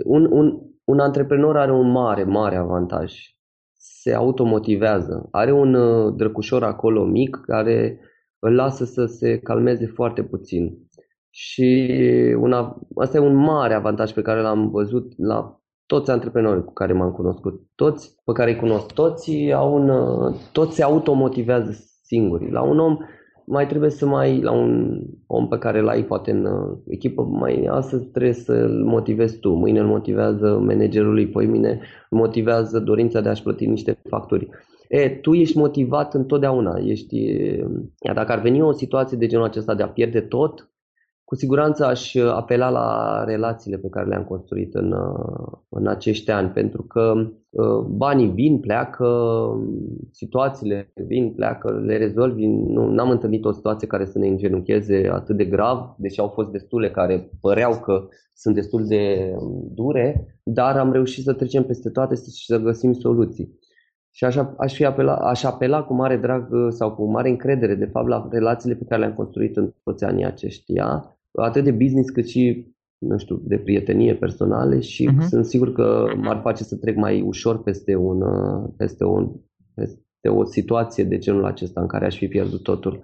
un, 0.03 0.27
un, 0.31 0.59
un 0.83 0.99
antreprenor 0.99 1.57
are 1.57 1.71
un 1.71 1.91
mare, 1.91 2.23
mare 2.23 2.55
avantaj. 2.55 3.13
Se 3.73 4.13
automotivează. 4.13 5.27
Are 5.31 5.51
un 5.51 5.73
uh, 5.73 6.13
drăcușor 6.15 6.63
acolo 6.63 7.03
mic 7.03 7.35
care 7.45 7.99
îl 8.39 8.55
lasă 8.55 8.85
să 8.85 9.05
se 9.05 9.37
calmeze 9.37 9.85
foarte 9.85 10.23
puțin. 10.23 10.77
Și 11.29 11.89
una, 12.39 12.79
asta 12.95 13.17
e 13.17 13.19
un 13.19 13.35
mare 13.35 13.73
avantaj 13.73 14.11
pe 14.11 14.21
care 14.21 14.41
l-am 14.41 14.69
văzut 14.69 15.13
la 15.17 15.59
toți 15.85 16.11
antreprenorii 16.11 16.63
cu 16.63 16.73
care 16.73 16.93
m-am 16.93 17.11
cunoscut. 17.11 17.61
Toți 17.75 18.15
pe 18.25 18.31
care 18.31 18.51
îi 18.51 18.57
cunosc, 18.57 18.91
toți, 18.91 19.51
au 19.51 19.75
un, 19.75 19.89
uh, 19.89 20.35
toți 20.51 20.75
se 20.75 20.83
automotivează 20.83 21.71
singuri. 22.03 22.51
La 22.51 22.61
un 22.61 22.79
om 22.79 22.97
mai 23.45 23.67
trebuie 23.67 23.89
să 23.89 24.05
mai, 24.05 24.41
la 24.41 24.51
un 24.51 25.01
om 25.27 25.47
pe 25.47 25.57
care 25.57 25.81
l-ai 25.81 26.03
poate 26.03 26.31
în 26.31 26.45
uh, 26.45 26.77
echipă, 26.87 27.23
mai 27.23 27.67
astăzi 27.69 28.05
trebuie 28.05 28.33
să-l 28.33 28.83
motivezi 28.83 29.39
tu, 29.39 29.53
mâine 29.53 29.79
îl 29.79 29.87
motivează 29.87 30.59
managerul 30.65 31.13
lui, 31.13 31.27
poi 31.27 31.45
mine 31.45 31.79
îl 32.09 32.17
motivează 32.17 32.79
dorința 32.79 33.21
de 33.21 33.29
a-și 33.29 33.43
plăti 33.43 33.65
niște 33.65 33.97
facturi. 34.09 34.49
E, 34.87 35.09
tu 35.09 35.33
ești 35.33 35.57
motivat 35.57 36.13
întotdeauna, 36.13 36.79
ești, 36.83 37.23
iar 37.99 38.15
dacă 38.15 38.31
ar 38.31 38.41
veni 38.41 38.61
o 38.61 38.71
situație 38.71 39.17
de 39.17 39.27
genul 39.27 39.45
acesta 39.45 39.75
de 39.75 39.83
a 39.83 39.87
pierde 39.89 40.21
tot, 40.21 40.69
cu 41.25 41.35
siguranță 41.35 41.85
aș 41.85 42.13
uh, 42.13 42.31
apela 42.31 42.69
la 42.69 43.23
relațiile 43.23 43.77
pe 43.77 43.89
care 43.89 44.07
le-am 44.07 44.23
construit 44.23 44.73
în, 44.73 44.91
uh, 44.91 45.57
în 45.69 45.87
acești 45.87 46.31
ani, 46.31 46.49
pentru 46.49 46.83
că 46.83 47.13
uh, 47.15 47.31
banii 47.87 48.27
vin, 48.27 48.59
pleacă, 48.59 49.07
situațiile 50.11 50.91
vin, 50.93 51.31
pleacă, 51.31 51.81
le 51.85 51.97
rezolvi. 51.97 52.45
Nu 52.45 53.01
am 53.01 53.09
întâlnit 53.09 53.45
o 53.45 53.51
situație 53.51 53.87
care 53.87 54.05
să 54.05 54.19
ne 54.19 54.27
îngenuncheze 54.27 55.09
atât 55.11 55.37
de 55.37 55.45
grav, 55.45 55.95
deși 55.97 56.19
au 56.19 56.27
fost 56.27 56.49
destule 56.49 56.91
care 56.91 57.29
păreau 57.41 57.79
că 57.79 58.07
sunt 58.33 58.55
destul 58.55 58.87
de 58.87 59.33
um, 59.39 59.71
dure, 59.73 60.39
dar 60.43 60.77
am 60.77 60.91
reușit 60.91 61.23
să 61.23 61.33
trecem 61.33 61.63
peste 61.63 61.89
toate 61.89 62.15
și 62.15 62.45
să 62.45 62.59
găsim 62.59 62.93
soluții. 62.93 63.59
Și 64.11 64.25
așa, 64.25 64.55
aș, 64.57 64.73
fi 64.73 64.85
apela, 64.85 65.15
aș 65.15 65.43
apela 65.43 65.83
cu 65.83 65.93
mare 65.93 66.17
drag 66.17 66.47
sau 66.69 66.91
cu 66.91 67.05
mare 67.05 67.29
încredere, 67.29 67.75
de 67.75 67.85
fapt, 67.85 68.07
la 68.07 68.27
relațiile 68.31 68.75
pe 68.75 68.85
care 68.89 69.01
le-am 69.01 69.13
construit 69.13 69.57
în 69.57 69.73
toți 69.83 70.03
anii 70.03 70.25
aceștia, 70.25 71.17
atât 71.31 71.63
de 71.63 71.71
business 71.71 72.09
cât 72.09 72.27
și 72.27 72.74
nu 72.97 73.17
știu, 73.17 73.41
de 73.43 73.57
prietenie 73.57 74.15
personale 74.15 74.79
și 74.79 75.09
uh-huh. 75.11 75.27
sunt 75.27 75.45
sigur 75.45 75.73
că 75.73 76.05
m-ar 76.17 76.39
face 76.43 76.63
să 76.63 76.75
trec 76.77 76.95
mai 76.95 77.21
ușor 77.21 77.63
peste, 77.63 77.95
un, 77.95 78.21
peste, 78.77 79.03
un, 79.03 79.31
peste 79.73 79.99
o 80.29 80.43
situație 80.43 81.03
de 81.03 81.17
genul 81.17 81.45
acesta 81.45 81.81
în 81.81 81.87
care 81.87 82.05
aș 82.05 82.17
fi 82.17 82.27
pierdut 82.27 82.63
totul. 82.63 83.03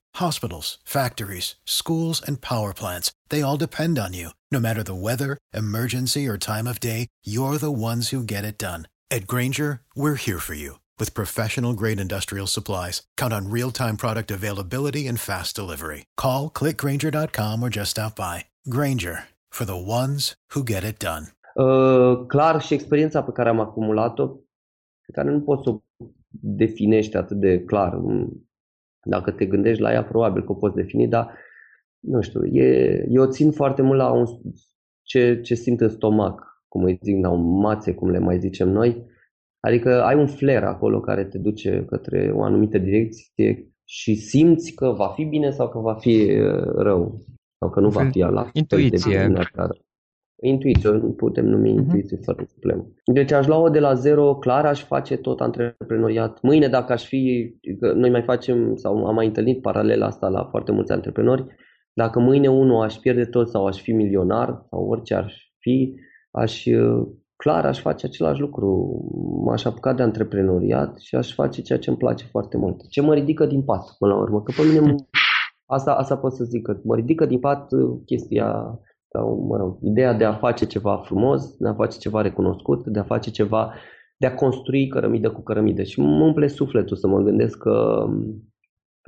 Hospitals, 0.15 0.79
factories, 0.83 1.55
schools, 1.65 2.21
and 2.21 2.41
power 2.41 2.73
plants, 2.73 3.11
they 3.29 3.41
all 3.41 3.57
depend 3.57 3.99
on 3.99 4.13
you. 4.13 4.29
No 4.51 4.59
matter 4.59 4.83
the 4.83 4.95
weather, 4.95 5.37
emergency, 5.53 6.27
or 6.27 6.37
time 6.37 6.67
of 6.67 6.79
day, 6.79 7.07
you're 7.23 7.57
the 7.57 7.71
ones 7.71 8.09
who 8.09 8.23
get 8.23 8.43
it 8.43 8.57
done. 8.57 8.87
At 9.11 9.27
Granger, 9.27 9.81
we're 9.95 10.15
here 10.15 10.39
for 10.39 10.55
you 10.55 10.79
with 10.99 11.13
professional 11.13 11.73
grade 11.73 11.99
industrial 11.99 12.47
supplies. 12.47 13.03
Count 13.17 13.33
on 13.33 13.49
real 13.49 13.71
time 13.71 13.97
product 13.97 14.31
availability 14.31 15.07
and 15.07 15.19
fast 15.19 15.55
delivery. 15.55 16.05
Call 16.17 16.49
clickgranger.com 16.49 17.63
or 17.63 17.69
just 17.69 17.91
stop 17.91 18.15
by. 18.15 18.45
Granger 18.69 19.25
for 19.49 19.65
the 19.65 19.77
ones 19.77 20.35
who 20.53 20.63
get 20.63 20.83
it 20.83 20.99
done. 20.99 21.27
Uh, 21.55 22.25
clar 22.27 22.61
și 22.61 22.73
experiența 22.73 23.23
pe 23.23 23.31
care 23.31 23.49
am 23.49 23.59
acumulat-o, 23.59 24.27
pe 25.05 25.11
care 25.13 25.29
nu 25.29 25.41
poți 25.41 25.63
să 25.63 25.69
o 25.69 25.81
definești 26.29 27.17
atât 27.17 27.37
de 27.37 27.63
clar. 27.63 27.93
Dacă 29.03 29.31
te 29.31 29.45
gândești 29.45 29.81
la 29.81 29.91
ea, 29.91 30.03
probabil 30.03 30.43
că 30.43 30.51
o 30.51 30.55
poți 30.55 30.75
defini, 30.75 31.07
dar 31.07 31.33
nu 31.99 32.21
știu, 32.21 32.45
e, 32.45 33.05
eu 33.09 33.25
țin 33.25 33.51
foarte 33.51 33.81
mult 33.81 33.97
la 33.97 34.11
un, 34.11 34.25
ce, 35.01 35.41
ce 35.41 35.55
simt 35.55 35.81
în 35.81 35.89
stomac, 35.89 36.63
cum 36.67 36.83
îi 36.83 36.99
zic, 37.01 37.21
la 37.21 37.29
un 37.29 37.59
mațe, 37.59 37.93
cum 37.93 38.09
le 38.09 38.19
mai 38.19 38.39
zicem 38.39 38.69
noi. 38.69 39.09
Adică 39.59 40.03
ai 40.03 40.15
un 40.15 40.27
flair 40.27 40.63
acolo 40.63 40.99
care 40.99 41.25
te 41.25 41.37
duce 41.37 41.85
către 41.85 42.31
o 42.35 42.43
anumită 42.43 42.77
direcție 42.77 43.71
și 43.83 44.15
simți 44.15 44.71
că 44.71 44.89
va 44.89 45.07
fi 45.07 45.23
bine 45.23 45.49
sau 45.49 45.69
că 45.69 45.79
va 45.79 45.93
fi 45.93 46.41
rău 46.75 47.19
sau 47.59 47.69
că 47.69 47.79
nu 47.79 47.89
va 47.89 48.09
fi 48.09 48.19
la 48.19 48.49
Intuiție. 48.53 49.17
De 49.17 49.27
bine, 49.27 49.49
Intuiție, 50.43 50.89
nu 50.89 51.11
putem 51.11 51.45
numi 51.45 51.69
uh-huh. 51.69 51.75
intuiție 51.75 52.17
fără 52.23 52.45
problemă. 52.51 52.87
Deci 53.13 53.31
aș 53.31 53.47
lua-o 53.47 53.69
de 53.69 53.79
la 53.79 53.93
zero, 53.93 54.35
clar 54.35 54.65
aș 54.65 54.83
face 54.83 55.17
tot 55.17 55.39
antreprenoriat. 55.39 56.41
Mâine 56.41 56.67
dacă 56.67 56.93
aș 56.93 57.05
fi, 57.05 57.53
că 57.79 57.93
noi 57.93 58.09
mai 58.09 58.21
facem 58.21 58.75
sau 58.75 59.05
am 59.05 59.15
mai 59.15 59.25
întâlnit 59.25 59.61
paralela 59.61 60.05
asta 60.05 60.27
la 60.27 60.43
foarte 60.43 60.71
mulți 60.71 60.91
antreprenori, 60.91 61.45
dacă 61.93 62.19
mâine 62.19 62.49
unul 62.49 62.81
aș 62.81 62.95
pierde 62.95 63.25
tot 63.25 63.49
sau 63.49 63.65
aș 63.65 63.81
fi 63.81 63.91
milionar 63.91 64.65
sau 64.69 64.85
orice 64.85 65.13
ar 65.13 65.33
fi, 65.59 65.95
aș, 66.31 66.63
clar 67.35 67.65
aș 67.65 67.79
face 67.79 68.05
același 68.05 68.39
lucru. 68.39 68.99
M-aș 69.45 69.65
apuca 69.65 69.93
de 69.93 70.01
antreprenoriat 70.01 70.99
și 70.99 71.15
aș 71.15 71.33
face 71.33 71.61
ceea 71.61 71.79
ce 71.79 71.89
îmi 71.89 71.99
place 71.99 72.25
foarte 72.25 72.57
mult. 72.57 72.87
Ce 72.89 73.01
mă 73.01 73.13
ridică 73.13 73.45
din 73.45 73.63
pat 73.63 73.95
până 73.97 74.13
la 74.13 74.19
urmă, 74.19 74.41
că 74.41 74.53
pe 74.57 74.79
mine 74.79 74.95
asta, 75.75 75.93
asta 75.93 76.17
pot 76.17 76.33
să 76.33 76.43
zic, 76.43 76.61
că 76.61 76.79
mă 76.83 76.95
ridică 76.95 77.25
din 77.25 77.39
pat 77.39 77.67
chestia 78.05 78.79
sau, 79.11 79.45
mă 79.49 79.57
rog, 79.57 79.77
ideea 79.81 80.13
de 80.13 80.23
a 80.23 80.33
face 80.33 80.65
ceva 80.65 80.97
frumos, 80.97 81.57
de 81.57 81.67
a 81.67 81.73
face 81.73 81.97
ceva 81.97 82.21
recunoscut, 82.21 82.85
de 82.85 82.99
a 82.99 83.03
face 83.03 83.31
ceva, 83.31 83.73
de 84.17 84.27
a 84.27 84.35
construi 84.35 84.87
cărămidă 84.87 85.31
cu 85.31 85.41
cărămidă. 85.41 85.83
Și 85.83 85.99
mă 85.99 86.25
umple 86.25 86.47
sufletul 86.47 86.97
să 86.97 87.07
mă 87.07 87.19
gândesc 87.19 87.57
că, 87.57 88.05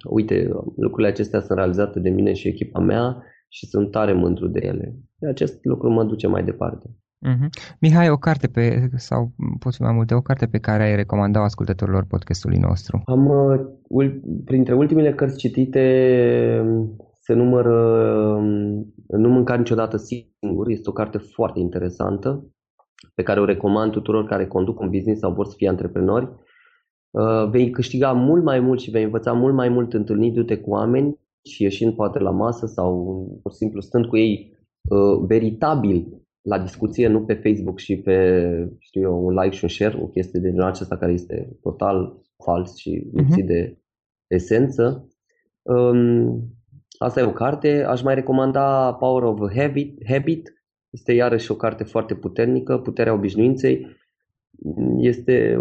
uite, 0.09 0.49
lucrurile 0.75 1.07
acestea 1.07 1.39
sunt 1.39 1.57
realizate 1.57 1.99
de 1.99 2.09
mine 2.09 2.33
și 2.33 2.47
echipa 2.47 2.79
mea 2.79 3.23
și 3.47 3.65
sunt 3.65 3.91
tare 3.91 4.13
mândru 4.13 4.47
de 4.47 4.59
ele. 4.63 4.95
Acest 5.29 5.65
lucru 5.65 5.89
mă 5.89 6.03
duce 6.03 6.27
mai 6.27 6.43
departe. 6.43 6.89
Mm-hmm. 7.27 7.77
Mihai, 7.79 8.09
o 8.09 8.17
carte 8.17 8.47
pe, 8.47 8.89
sau 8.95 9.31
poți 9.59 9.81
mai 9.81 9.93
multe, 9.93 10.13
o 10.13 10.21
carte 10.21 10.45
pe 10.45 10.57
care 10.57 10.83
ai 10.83 10.95
recomandat 10.95 11.43
ascultătorilor 11.43 12.05
podcastului 12.05 12.57
nostru? 12.57 13.01
Am, 13.05 13.25
uh, 13.25 14.11
printre 14.45 14.73
ultimele 14.73 15.13
cărți 15.13 15.37
citite, 15.37 15.81
se 17.19 17.33
numără 17.33 17.73
Nu 19.17 19.29
mânca 19.29 19.55
niciodată 19.55 19.97
singur. 19.97 20.69
Este 20.69 20.89
o 20.89 20.93
carte 20.93 21.17
foarte 21.17 21.59
interesantă 21.59 22.47
pe 23.15 23.23
care 23.23 23.39
o 23.39 23.45
recomand 23.45 23.91
tuturor 23.91 24.25
care 24.25 24.47
conduc 24.47 24.79
un 24.79 24.89
business 24.89 25.19
sau 25.19 25.33
vor 25.33 25.45
să 25.45 25.53
fie 25.57 25.69
antreprenori. 25.69 26.29
Uh, 27.11 27.49
vei 27.49 27.69
câștiga 27.69 28.11
mult 28.11 28.43
mai 28.43 28.59
mult 28.59 28.79
și 28.79 28.91
vei 28.91 29.03
învăța 29.03 29.33
mult 29.33 29.53
mai 29.53 29.69
mult 29.69 29.93
întâlnindu-te 29.93 30.57
cu 30.57 30.69
oameni 30.69 31.19
și 31.43 31.63
ieșind 31.63 31.95
poate 31.95 32.19
la 32.19 32.29
masă 32.29 32.65
sau 32.65 33.25
pur 33.41 33.51
și 33.51 33.57
simplu 33.57 33.81
stând 33.81 34.05
cu 34.05 34.17
ei 34.17 34.57
uh, 34.89 35.25
veritabil 35.27 36.23
la 36.41 36.59
discuție, 36.59 37.07
nu 37.07 37.25
pe 37.25 37.33
Facebook 37.33 37.79
și 37.79 37.97
pe, 37.97 38.47
știu 38.79 39.01
eu, 39.01 39.25
un 39.25 39.33
like 39.33 39.55
și 39.55 39.63
un 39.63 39.69
share, 39.69 39.99
o 40.01 40.07
chestie 40.07 40.39
de 40.39 40.49
genul 40.49 40.63
acesta 40.63 40.97
care 40.97 41.11
este 41.11 41.57
total 41.61 42.21
fals 42.43 42.75
și 42.75 43.09
lipsit 43.13 43.43
uh-huh. 43.43 43.47
de 43.47 43.77
esență. 44.27 45.07
Um, 45.61 46.43
Asta 46.97 47.19
e 47.19 47.23
o 47.23 47.31
carte. 47.31 47.83
Aș 47.87 48.01
mai 48.01 48.15
recomanda 48.15 48.93
Power 48.93 49.23
of 49.23 49.39
Habit. 49.55 50.01
Habit. 50.07 50.53
Este 50.89 51.13
iarăși 51.13 51.51
o 51.51 51.55
carte 51.55 51.83
foarte 51.83 52.13
puternică, 52.13 52.77
Puterea 52.77 53.13
obișnuinței. 53.13 54.01
Este 54.97 55.59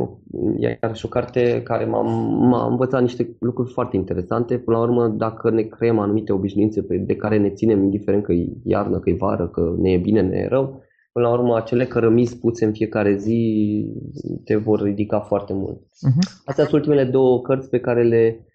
iarăși 0.57 1.05
o 1.05 1.09
carte 1.09 1.63
care 1.63 1.85
m-a, 1.85 2.01
m-a 2.49 2.67
învățat 2.67 3.01
niște 3.01 3.37
lucruri 3.41 3.73
foarte 3.73 3.97
interesante. 3.97 4.59
Până 4.59 4.77
la 4.77 4.83
urmă, 4.83 5.09
dacă 5.09 5.51
ne 5.51 5.63
creăm 5.63 5.99
anumite 5.99 6.33
obișnuințe 6.33 6.81
de 6.81 7.17
care 7.17 7.39
ne 7.39 7.51
ținem, 7.51 7.83
indiferent 7.83 8.25
că 8.25 8.33
e 8.33 8.49
iarnă, 8.65 8.99
că 8.99 9.11
e 9.11 9.15
vară, 9.15 9.49
că 9.49 9.75
ne 9.79 9.91
e 9.91 9.99
bine, 9.99 10.21
ne 10.21 10.37
e 10.37 10.49
rău, 10.49 10.83
până 11.13 11.27
la 11.27 11.33
urmă 11.33 11.57
acele 11.57 11.87
cărămizi 11.87 12.39
puse 12.39 12.65
în 12.65 12.73
fiecare 12.73 13.17
zi 13.17 13.87
te 14.45 14.57
vor 14.57 14.83
ridica 14.83 15.21
foarte 15.21 15.53
mult. 15.53 15.79
Uh-huh. 15.79 16.43
Astea 16.45 16.65
sunt 16.65 16.75
ultimele 16.75 17.05
două 17.05 17.41
cărți 17.41 17.69
pe 17.69 17.81
care 17.81 18.03
le 18.03 18.47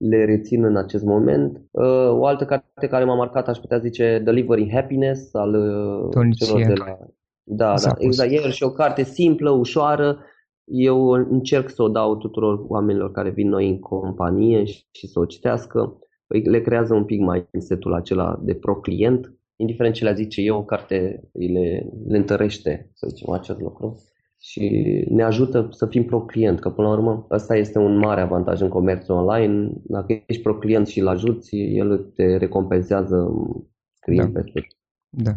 le 0.00 0.24
rețin 0.24 0.64
în 0.64 0.76
acest 0.76 1.04
moment. 1.04 1.56
Uh, 1.70 2.10
o 2.10 2.26
altă 2.26 2.44
carte 2.44 2.86
care 2.86 3.04
m-a 3.04 3.14
marcat, 3.14 3.48
aș 3.48 3.58
putea 3.58 3.78
zice, 3.78 4.20
Delivering 4.24 4.70
Happiness 4.72 5.34
al 5.34 5.54
uh, 5.54 6.08
Tony 6.10 6.34
celor 6.34 6.66
de 6.66 6.72
la... 6.72 6.98
Da, 7.42 7.74
da, 7.84 7.94
exact. 7.98 8.30
E 8.30 8.50
și 8.50 8.62
o 8.62 8.70
carte 8.70 9.02
simplă, 9.02 9.50
ușoară, 9.50 10.18
eu 10.64 11.08
încerc 11.10 11.70
să 11.70 11.82
o 11.82 11.88
dau 11.88 12.16
tuturor 12.16 12.64
oamenilor 12.68 13.10
care 13.10 13.30
vin 13.30 13.48
noi 13.48 13.68
în 13.68 13.78
companie 13.78 14.64
și, 14.64 14.84
și 14.90 15.06
să 15.06 15.18
o 15.18 15.24
citească. 15.24 15.98
Le 16.26 16.60
creează 16.60 16.94
un 16.94 17.04
pic 17.04 17.20
mai 17.20 17.48
setul 17.58 17.94
acela 17.94 18.40
de 18.42 18.54
pro-client, 18.54 19.34
indiferent 19.56 19.94
ce 19.94 20.04
le 20.04 20.14
zice 20.14 20.40
eu, 20.40 20.56
o 20.56 20.64
carte 20.64 21.28
le, 21.32 21.86
le 22.06 22.16
întărește, 22.16 22.90
să 22.94 23.06
zicem, 23.08 23.32
acest 23.32 23.60
lucru 23.60 24.02
și 24.40 25.04
ne 25.08 25.22
ajută 25.22 25.68
să 25.70 25.86
fim 25.86 26.04
pro-client, 26.04 26.60
că 26.60 26.70
până 26.70 26.88
la 26.88 26.94
urmă 26.94 27.26
ăsta 27.30 27.56
este 27.56 27.78
un 27.78 27.96
mare 27.96 28.20
avantaj 28.20 28.60
în 28.60 28.68
comerțul 28.68 29.14
online. 29.14 29.70
Dacă 29.82 30.22
ești 30.26 30.42
pro-client 30.42 30.86
și 30.86 31.00
îl 31.00 31.08
ajuți, 31.08 31.56
el 31.56 31.98
te 32.14 32.36
recompensează 32.36 33.30
scriind 33.92 34.32
da. 34.32 34.40
peste 34.40 34.66
da. 35.12 35.30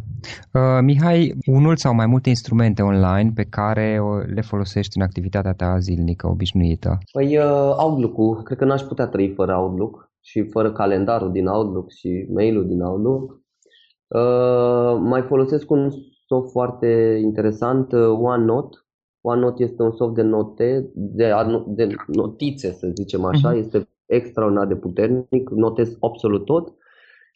Uh, 0.53 0.81
Mihai, 0.81 1.33
unul 1.45 1.75
sau 1.75 1.93
mai 1.93 2.05
multe 2.05 2.29
instrumente 2.29 2.81
online 2.81 3.31
pe 3.35 3.43
care 3.43 3.99
le 4.33 4.41
folosești 4.41 4.97
în 4.97 5.03
activitatea 5.03 5.53
ta 5.53 5.77
zilnică, 5.79 6.27
obișnuită? 6.27 6.97
Păi 7.11 7.37
uh, 7.37 7.73
Outlook-ul, 7.77 8.43
cred 8.43 8.57
că 8.57 8.65
n-aș 8.65 8.81
putea 8.81 9.07
trăi 9.07 9.33
fără 9.33 9.55
Outlook 9.55 10.11
și 10.21 10.43
fără 10.43 10.71
calendarul 10.71 11.31
din 11.31 11.47
Outlook 11.47 11.91
și 11.91 12.27
mail-ul 12.33 12.67
din 12.67 12.81
Outlook. 12.81 13.41
Uh, 14.07 14.99
mai 14.99 15.21
folosesc 15.21 15.71
un 15.71 15.89
soft 16.27 16.51
foarte 16.51 17.19
interesant, 17.21 17.91
uh, 17.91 18.07
OneNote. 18.07 18.77
OneNote 19.25 19.63
este 19.63 19.81
un 19.81 19.91
soft 19.91 20.13
de 20.13 20.21
note, 20.21 20.91
de, 20.93 21.31
de 21.67 21.95
notițe, 22.07 22.71
să 22.71 22.91
zicem 22.93 23.23
așa, 23.23 23.53
uh-huh. 23.53 23.57
este 23.57 23.87
extraordinar 24.05 24.67
de 24.67 24.75
puternic, 24.75 25.49
notez 25.49 25.97
absolut 25.99 26.45
tot 26.45 26.73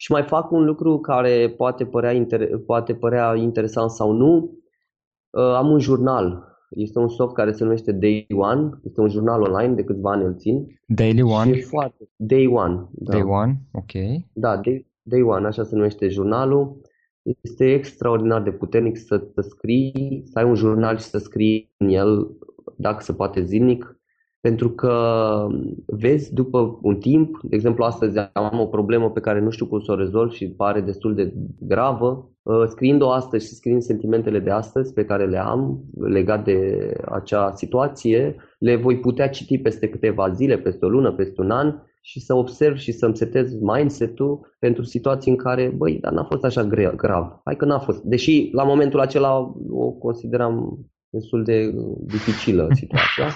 și 0.00 0.12
mai 0.12 0.22
fac 0.22 0.50
un 0.50 0.64
lucru 0.64 0.98
care 0.98 1.54
poate 1.56 1.84
părea, 1.84 2.12
inter- 2.12 2.64
poate 2.66 2.94
părea 2.94 3.34
interesant 3.34 3.90
sau 3.90 4.12
nu. 4.12 4.58
Uh, 5.30 5.54
am 5.54 5.70
un 5.70 5.78
jurnal. 5.78 6.46
Este 6.70 6.98
un 6.98 7.08
soft 7.08 7.34
care 7.34 7.52
se 7.52 7.64
numește 7.64 7.92
Day 7.92 8.26
One. 8.34 8.70
Este 8.84 9.00
un 9.00 9.08
jurnal 9.08 9.42
online, 9.42 9.74
de 9.74 9.84
câțiva 9.84 10.10
ani 10.10 10.24
îl 10.24 10.36
țin. 10.36 10.66
Daily 10.86 11.22
One? 11.22 11.52
Și 11.52 11.62
foarte. 11.62 12.10
Day 12.16 12.46
One. 12.46 12.88
Da. 12.92 13.12
Day 13.12 13.22
One, 13.22 13.60
ok. 13.72 14.22
Da, 14.32 14.56
Day, 14.56 14.86
Day 15.02 15.22
One, 15.22 15.46
așa 15.46 15.64
se 15.64 15.74
numește 15.74 16.08
jurnalul. 16.08 16.80
Este 17.40 17.72
extraordinar 17.72 18.42
de 18.42 18.50
puternic 18.50 18.96
să, 18.96 19.26
să 19.34 19.40
scrii, 19.40 20.22
să 20.24 20.38
ai 20.38 20.44
un 20.44 20.54
jurnal 20.54 20.96
și 20.96 21.04
să 21.04 21.18
scrii 21.18 21.74
în 21.76 21.88
el, 21.88 22.36
dacă 22.76 23.02
se 23.02 23.12
poate 23.12 23.42
zilnic, 23.42 23.98
pentru 24.40 24.70
că 24.70 25.46
vezi 25.86 26.34
după 26.34 26.78
un 26.82 26.96
timp, 26.96 27.38
de 27.42 27.54
exemplu 27.54 27.84
astăzi 27.84 28.18
am 28.32 28.60
o 28.60 28.66
problemă 28.66 29.10
pe 29.10 29.20
care 29.20 29.40
nu 29.40 29.50
știu 29.50 29.66
cum 29.66 29.80
să 29.80 29.92
o 29.92 29.96
rezolv 29.96 30.30
și 30.30 30.50
pare 30.50 30.80
destul 30.80 31.14
de 31.14 31.34
gravă, 31.60 32.30
uh, 32.42 32.64
scriind-o 32.66 33.10
astăzi 33.10 33.46
și 33.46 33.54
scriind 33.54 33.82
sentimentele 33.82 34.38
de 34.38 34.50
astăzi 34.50 34.92
pe 34.92 35.04
care 35.04 35.26
le 35.26 35.38
am 35.38 35.84
legat 36.00 36.44
de 36.44 36.92
acea 37.04 37.50
situație, 37.50 38.36
le 38.58 38.76
voi 38.76 38.98
putea 38.98 39.28
citi 39.28 39.58
peste 39.58 39.88
câteva 39.88 40.30
zile, 40.30 40.58
peste 40.58 40.84
o 40.84 40.88
lună, 40.88 41.12
peste 41.12 41.40
un 41.40 41.50
an 41.50 41.74
și 42.08 42.20
să 42.20 42.34
observ 42.34 42.76
și 42.76 42.92
să-mi 42.92 43.16
setez 43.16 43.52
mindset-ul 43.60 44.56
pentru 44.58 44.82
situații 44.82 45.30
în 45.30 45.36
care, 45.36 45.72
băi, 45.76 45.98
dar 46.00 46.12
n-a 46.12 46.24
fost 46.24 46.44
așa 46.44 46.64
grav. 46.96 47.40
Hai 47.44 47.56
că 47.56 47.64
n-a 47.64 47.78
fost. 47.78 48.02
Deși 48.02 48.48
la 48.52 48.64
momentul 48.64 49.00
acela 49.00 49.54
o 49.70 49.90
consideram 49.90 50.78
destul 51.08 51.44
de 51.44 51.74
dificilă 52.06 52.68
situația. 52.80 53.28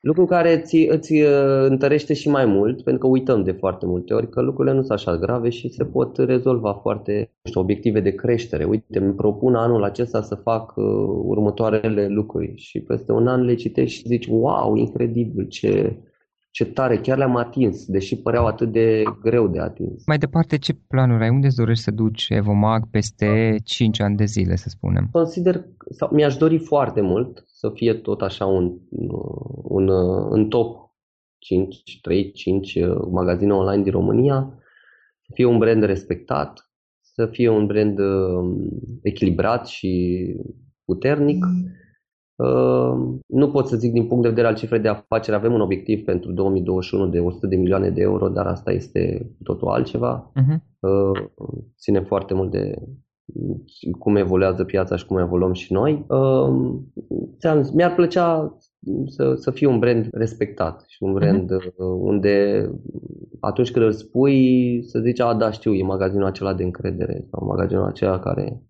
Lucru 0.00 0.24
care 0.24 0.60
îți, 0.60 0.76
îți 0.76 1.12
uh, 1.12 1.66
întărește 1.68 2.14
și 2.14 2.28
mai 2.28 2.44
mult, 2.44 2.82
pentru 2.82 3.02
că 3.02 3.06
uităm 3.06 3.42
de 3.42 3.52
foarte 3.52 3.86
multe 3.86 4.14
ori 4.14 4.28
că 4.28 4.40
lucrurile 4.40 4.74
nu 4.74 4.80
sunt 4.80 4.98
așa 4.98 5.16
grave 5.16 5.48
și 5.48 5.68
se 5.68 5.84
pot 5.84 6.16
rezolva 6.16 6.72
foarte 6.74 7.30
știu, 7.44 7.60
obiective 7.60 8.00
de 8.00 8.14
creștere. 8.14 8.64
Uite, 8.64 8.98
îmi 8.98 9.14
propun 9.14 9.54
anul 9.54 9.84
acesta 9.84 10.22
să 10.22 10.34
fac 10.34 10.76
uh, 10.76 10.84
următoarele 11.24 12.08
lucruri 12.08 12.52
și 12.56 12.80
peste 12.80 13.12
un 13.12 13.26
an 13.26 13.44
le 13.44 13.54
citești 13.54 13.98
și 13.98 14.06
zici, 14.06 14.26
wow, 14.26 14.74
incredibil, 14.74 15.46
ce, 15.48 15.96
ce 16.52 16.64
tare, 16.64 16.98
chiar 16.98 17.16
le-am 17.16 17.36
atins, 17.36 17.86
deși 17.86 18.16
păreau 18.16 18.46
atât 18.46 18.72
de 18.72 19.02
greu 19.20 19.48
de 19.48 19.58
atins. 19.58 20.02
Mai 20.06 20.18
departe, 20.18 20.58
ce 20.58 20.72
planuri 20.88 21.22
ai? 21.22 21.28
Unde 21.28 21.46
îți 21.46 21.56
dorești 21.56 21.82
să 21.84 21.90
duci 21.90 22.26
Evomag 22.28 22.90
peste 22.90 23.56
5 23.64 24.00
ani 24.00 24.16
de 24.16 24.24
zile, 24.24 24.56
să 24.56 24.68
spunem? 24.68 25.08
Consider, 25.12 25.64
sau 25.90 26.10
mi-aș 26.12 26.36
dori 26.36 26.58
foarte 26.58 27.00
mult 27.00 27.44
să 27.46 27.70
fie 27.74 27.94
tot 27.94 28.20
așa 28.20 28.46
un, 28.46 28.78
un, 29.62 29.88
un 30.30 30.48
top 30.48 30.90
5, 31.38 32.00
3, 32.02 32.32
5 32.32 32.78
magazine 33.10 33.52
online 33.52 33.82
din 33.82 33.92
România, 33.92 34.58
să 35.20 35.30
fie 35.34 35.44
un 35.44 35.58
brand 35.58 35.82
respectat, 35.82 36.70
să 37.00 37.26
fie 37.26 37.48
un 37.48 37.66
brand 37.66 37.98
um, 37.98 38.68
echilibrat 39.02 39.66
și 39.66 40.24
puternic. 40.84 41.44
Mm 41.44 41.50
Ehm, 41.52 41.81
nu 43.26 43.50
pot 43.50 43.66
să 43.66 43.76
zic 43.76 43.92
din 43.92 44.06
punct 44.06 44.22
de 44.22 44.28
vedere 44.28 44.46
al 44.46 44.54
cifrei 44.54 44.80
de 44.80 44.88
afaceri, 44.88 45.36
avem 45.36 45.52
un 45.52 45.60
obiectiv 45.60 46.04
pentru 46.04 46.32
2021 46.32 47.06
de 47.06 47.20
100 47.20 47.46
de 47.46 47.56
milioane 47.56 47.90
de 47.90 48.00
euro, 48.00 48.28
dar 48.28 48.46
asta 48.46 48.72
este 48.72 49.30
totul 49.42 49.68
altceva. 49.68 50.32
Uh-huh. 50.40 50.60
Ține 51.78 52.00
foarte 52.00 52.34
mult 52.34 52.50
de 52.50 52.74
cum 53.98 54.16
evoluează 54.16 54.64
piața 54.64 54.96
și 54.96 55.06
cum 55.06 55.18
evoluăm 55.18 55.52
și 55.52 55.72
noi. 55.72 56.06
Ehm, 56.10 56.92
mi-ar 57.74 57.94
plăcea 57.94 58.58
să, 59.06 59.34
să 59.34 59.50
fie 59.50 59.66
un 59.66 59.78
brand 59.78 60.08
respectat 60.12 60.84
și 60.86 61.02
un 61.02 61.12
brand 61.12 61.50
uh-huh. 61.50 62.00
unde 62.00 62.68
atunci 63.40 63.70
când 63.70 63.84
îl 63.84 63.92
spui 63.92 64.82
să 64.86 64.98
zici, 64.98 65.20
a, 65.20 65.34
da, 65.34 65.50
știu, 65.50 65.74
e 65.74 65.82
magazinul 65.82 66.26
acela 66.26 66.54
de 66.54 66.62
încredere 66.62 67.26
sau 67.30 67.46
magazinul 67.46 67.84
acela 67.84 68.18
care 68.18 68.62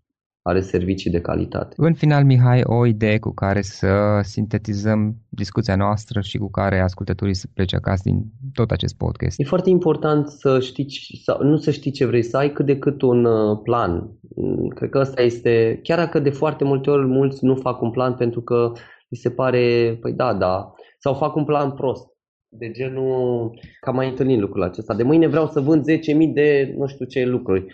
are 0.42 0.60
servicii 0.60 1.10
de 1.10 1.20
calitate. 1.20 1.74
În 1.78 1.94
final, 1.94 2.24
Mihai, 2.24 2.60
o 2.64 2.86
idee 2.86 3.18
cu 3.18 3.34
care 3.34 3.62
să 3.62 4.20
sintetizăm 4.22 5.16
discuția 5.28 5.76
noastră 5.76 6.20
și 6.20 6.38
cu 6.38 6.50
care 6.50 6.80
ascultătorii 6.80 7.34
să 7.34 7.46
plece 7.54 7.76
acasă 7.76 8.02
din 8.04 8.22
tot 8.52 8.70
acest 8.70 8.96
podcast. 8.96 9.40
E 9.40 9.44
foarte 9.44 9.70
important 9.70 10.28
să 10.28 10.60
știi, 10.60 10.86
sau 11.24 11.42
nu 11.42 11.56
să 11.56 11.70
știi 11.70 11.90
ce 11.90 12.04
vrei 12.04 12.22
să 12.22 12.36
ai, 12.36 12.52
cât 12.52 12.66
de 12.66 12.78
cât 12.78 13.02
un 13.02 13.24
uh, 13.24 13.60
plan. 13.62 14.10
Mm, 14.36 14.68
cred 14.68 14.90
că 14.90 14.98
asta 14.98 15.22
este, 15.22 15.80
chiar 15.82 15.98
dacă 15.98 16.18
de 16.18 16.30
foarte 16.30 16.64
multe 16.64 16.90
ori 16.90 17.06
mulți 17.06 17.44
nu 17.44 17.54
fac 17.54 17.80
un 17.80 17.90
plan 17.90 18.14
pentru 18.14 18.40
că 18.40 18.72
îi 19.08 19.16
se 19.16 19.30
pare, 19.30 19.96
păi 20.00 20.12
da, 20.12 20.34
da, 20.34 20.72
sau 20.98 21.14
fac 21.14 21.36
un 21.36 21.44
plan 21.44 21.70
prost. 21.70 22.10
De 22.48 22.70
genul, 22.70 23.50
că 23.80 23.88
am 23.88 23.94
mai 23.94 24.08
întâlnit 24.08 24.40
lucrul 24.40 24.62
acesta. 24.62 24.94
De 24.94 25.02
mâine 25.02 25.26
vreau 25.26 25.46
să 25.46 25.60
vând 25.60 25.84
10.000 25.90 26.32
de 26.32 26.74
nu 26.78 26.86
știu 26.86 27.04
ce 27.04 27.24
lucruri 27.24 27.66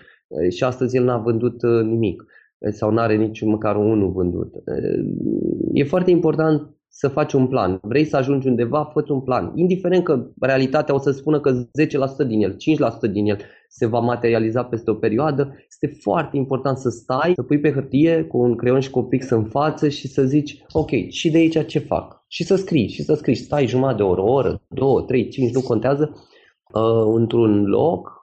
și 0.50 0.64
astăzi 0.64 0.96
el 0.96 1.04
n-a 1.04 1.18
vândut 1.18 1.62
uh, 1.62 1.82
nimic 1.82 2.24
sau 2.70 2.90
nu 2.90 2.98
are 2.98 3.16
nici 3.16 3.42
măcar 3.42 3.76
unul 3.76 4.12
vândut. 4.12 4.54
E 5.72 5.84
foarte 5.84 6.10
important 6.10 6.78
să 6.90 7.08
faci 7.08 7.32
un 7.32 7.46
plan. 7.46 7.78
Vrei 7.82 8.04
să 8.04 8.16
ajungi 8.16 8.48
undeva, 8.48 8.90
fă 8.92 9.04
un 9.08 9.20
plan. 9.20 9.52
Indiferent 9.54 10.04
că 10.04 10.26
realitatea 10.40 10.94
o 10.94 10.98
să 10.98 11.10
spună 11.10 11.40
că 11.40 11.52
10% 12.24 12.26
din 12.26 12.42
el, 12.42 12.56
5% 13.08 13.10
din 13.12 13.26
el 13.26 13.38
se 13.68 13.86
va 13.86 13.98
materializa 13.98 14.64
peste 14.64 14.90
o 14.90 14.94
perioadă, 14.94 15.54
este 15.68 15.98
foarte 16.00 16.36
important 16.36 16.78
să 16.78 16.88
stai, 16.88 17.32
să 17.34 17.42
pui 17.42 17.60
pe 17.60 17.72
hârtie 17.72 18.22
cu 18.22 18.38
un 18.38 18.56
creion 18.56 18.80
și 18.80 18.90
cu 18.90 18.98
o 18.98 19.02
pix 19.02 19.30
în 19.30 19.44
față 19.44 19.88
și 19.88 20.08
să 20.08 20.22
zici, 20.22 20.64
ok, 20.72 20.90
și 21.08 21.30
de 21.30 21.38
aici 21.38 21.66
ce 21.66 21.78
fac? 21.78 22.24
Și 22.28 22.44
să 22.44 22.56
scrii, 22.56 22.88
și 22.88 23.02
să 23.02 23.14
scrii, 23.14 23.34
stai 23.34 23.66
jumătate 23.66 23.96
de 23.96 24.02
oră, 24.02 24.20
o 24.20 24.32
oră, 24.32 24.62
două, 24.68 25.02
trei, 25.02 25.28
cinci, 25.28 25.54
nu 25.54 25.60
contează, 25.60 26.12
uh, 26.74 27.12
într-un 27.14 27.64
loc 27.64 28.17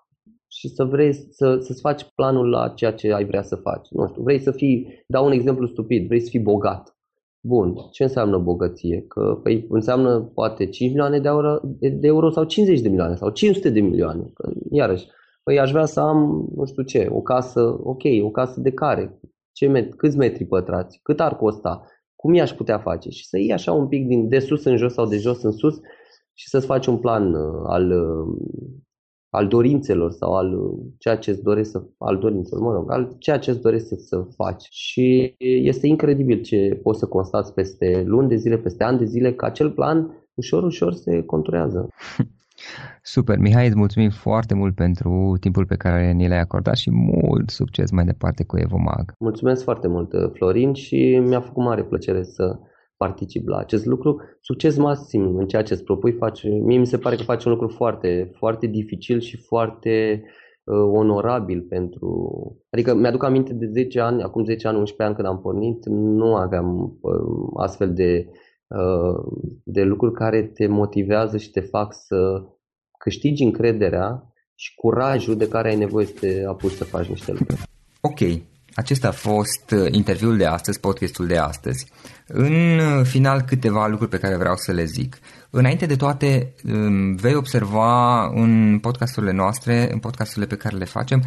și 0.57 0.67
să 0.67 0.83
vrei 0.83 1.13
să, 1.13 1.57
să-ți 1.59 1.81
faci 1.81 2.03
planul 2.15 2.49
la 2.49 2.69
ceea 2.69 2.93
ce 2.93 3.13
ai 3.13 3.25
vrea 3.25 3.41
să 3.41 3.55
faci. 3.55 3.87
Nu 3.89 4.07
știu, 4.07 4.21
vrei 4.21 4.39
să 4.39 4.51
fii, 4.51 5.03
dau 5.07 5.25
un 5.25 5.31
exemplu 5.31 5.67
stupid, 5.67 6.07
vrei 6.07 6.19
să 6.19 6.29
fii 6.29 6.39
bogat. 6.39 6.97
Bun, 7.39 7.75
ce 7.91 8.03
înseamnă 8.03 8.37
bogăție? 8.37 9.05
Că 9.07 9.39
păi, 9.43 9.65
înseamnă 9.69 10.21
poate 10.33 10.65
5 10.65 10.89
milioane 10.89 11.19
de 11.19 11.27
euro, 11.27 11.59
de 11.79 12.07
euro 12.07 12.29
sau 12.29 12.43
50 12.43 12.81
de 12.81 12.89
milioane 12.89 13.15
sau 13.15 13.29
500 13.29 13.69
de 13.69 13.79
milioane. 13.79 14.31
Că, 14.33 14.51
iarăși, 14.71 15.07
păi 15.43 15.59
aș 15.59 15.71
vrea 15.71 15.85
să 15.85 15.99
am, 15.99 16.49
nu 16.55 16.65
știu 16.65 16.83
ce, 16.83 17.07
o 17.11 17.21
casă, 17.21 17.79
ok, 17.83 18.03
o 18.21 18.29
casă 18.29 18.59
de 18.59 18.71
care? 18.71 19.19
Ce 19.51 19.67
met- 19.67 19.95
câți 19.97 20.17
metri 20.17 20.45
pătrați? 20.45 20.99
Cât 21.03 21.19
ar 21.19 21.35
costa? 21.35 21.83
Cum 22.15 22.33
i-aș 22.33 22.51
putea 22.51 22.79
face? 22.79 23.09
Și 23.09 23.27
să 23.27 23.37
iei 23.37 23.53
așa 23.53 23.71
un 23.71 23.87
pic 23.87 24.07
din 24.07 24.27
de 24.27 24.39
sus 24.39 24.63
în 24.63 24.77
jos 24.77 24.93
sau 24.93 25.05
de 25.07 25.17
jos 25.17 25.43
în 25.43 25.51
sus 25.51 25.75
și 26.33 26.49
să-ți 26.49 26.65
faci 26.65 26.85
un 26.85 26.97
plan 26.97 27.33
uh, 27.33 27.63
al 27.65 27.91
uh, 27.91 28.37
al 29.35 29.47
dorințelor 29.47 30.11
sau 30.11 30.35
al 30.35 30.53
uh, 30.53 30.77
ceea 30.97 31.17
ce 31.17 31.31
îți 31.31 31.43
dorești 31.43 31.71
să 31.71 31.83
al 31.97 32.17
dorințelor, 32.17 32.63
mă 32.63 32.73
rog, 32.73 32.91
al 32.91 33.15
ceea 33.19 33.37
ce 33.37 33.51
îți 33.51 33.61
dorești 33.61 33.87
să, 33.87 33.95
să 33.95 34.27
faci. 34.35 34.67
Și 34.69 35.35
este 35.39 35.87
incredibil 35.87 36.41
ce 36.41 36.79
poți 36.83 36.99
să 36.99 37.05
constați 37.05 37.53
peste 37.53 38.03
luni 38.05 38.27
de 38.27 38.35
zile, 38.35 38.57
peste 38.57 38.83
ani 38.83 38.97
de 38.97 39.05
zile, 39.05 39.33
că 39.33 39.45
acel 39.45 39.71
plan 39.71 40.29
ușor, 40.33 40.63
ușor 40.63 40.93
se 40.93 41.23
conturează. 41.23 41.87
Super, 43.01 43.37
Mihai, 43.37 43.67
îți 43.67 43.77
mulțumim 43.77 44.09
foarte 44.09 44.53
mult 44.53 44.75
pentru 44.75 45.37
timpul 45.39 45.65
pe 45.65 45.75
care 45.75 46.11
ni 46.11 46.27
l-ai 46.27 46.39
acordat 46.39 46.75
și 46.75 46.91
mult 46.91 47.49
succes 47.49 47.91
mai 47.91 48.05
departe 48.05 48.43
cu 48.43 48.57
Evomag. 48.57 49.13
Mulțumesc 49.19 49.63
foarte 49.63 49.87
mult, 49.87 50.13
Florin, 50.33 50.73
și 50.73 51.21
mi-a 51.25 51.41
făcut 51.41 51.63
mare 51.63 51.83
plăcere 51.83 52.23
să 52.23 52.59
particip 52.97 53.47
la 53.47 53.57
acest 53.57 53.85
lucru. 53.85 54.21
Succes 54.41 54.77
maxim 54.77 55.35
în 55.35 55.47
ceea 55.47 55.63
ce 55.63 55.73
îți 55.73 55.83
propui. 55.83 56.11
Faci, 56.11 56.43
mie 56.43 56.77
mi 56.77 56.87
se 56.87 56.97
pare 56.97 57.15
că 57.15 57.23
faci 57.23 57.43
un 57.43 57.51
lucru 57.51 57.67
foarte, 57.67 58.31
foarte 58.37 58.67
dificil 58.67 59.19
și 59.19 59.37
foarte 59.37 60.23
uh, 60.63 60.77
onorabil 60.77 61.61
pentru... 61.61 62.31
Adică 62.69 62.93
mi-aduc 62.93 63.23
aminte 63.23 63.53
de 63.53 63.65
10 63.65 63.99
ani, 63.99 64.23
acum 64.23 64.43
10 64.43 64.67
ani, 64.67 64.77
11 64.77 65.03
ani 65.03 65.15
când 65.15 65.27
am 65.27 65.41
pornit, 65.41 65.85
nu 65.85 66.35
aveam 66.35 66.97
uh, 67.01 67.49
astfel 67.57 67.93
de 67.93 68.29
de 69.63 69.83
lucruri 69.83 70.13
care 70.13 70.43
te 70.43 70.67
motivează 70.67 71.37
și 71.37 71.51
te 71.51 71.59
fac 71.59 71.93
să 71.93 72.43
câștigi 72.97 73.43
încrederea 73.43 74.33
și 74.55 74.75
curajul 74.75 75.37
de 75.37 75.47
care 75.47 75.69
ai 75.69 75.75
nevoie 75.75 76.05
să 76.05 76.13
te 76.19 76.43
apuci 76.47 76.71
să 76.71 76.83
faci 76.83 77.07
niște 77.07 77.31
lucruri. 77.31 77.61
Ok, 78.01 78.19
acesta 78.75 79.07
a 79.07 79.11
fost 79.11 79.71
uh, 79.71 79.87
interviul 79.91 80.37
de 80.37 80.45
astăzi, 80.45 80.79
podcastul 80.79 81.27
de 81.27 81.37
astăzi. 81.37 81.91
În 82.27 82.79
uh, 82.79 83.05
final, 83.05 83.41
câteva 83.41 83.87
lucruri 83.87 84.09
pe 84.09 84.17
care 84.17 84.35
vreau 84.35 84.55
să 84.55 84.71
le 84.71 84.85
zic. 84.85 85.17
Înainte 85.49 85.85
de 85.85 85.95
toate, 85.95 86.53
um, 86.73 87.15
vei 87.15 87.35
observa 87.35 88.25
în 88.25 88.79
podcasturile 88.81 89.31
noastre, 89.31 89.91
în 89.91 89.99
podcasturile 89.99 90.45
pe 90.45 90.55
care 90.55 90.77
le 90.77 90.85
facem, 90.85 91.23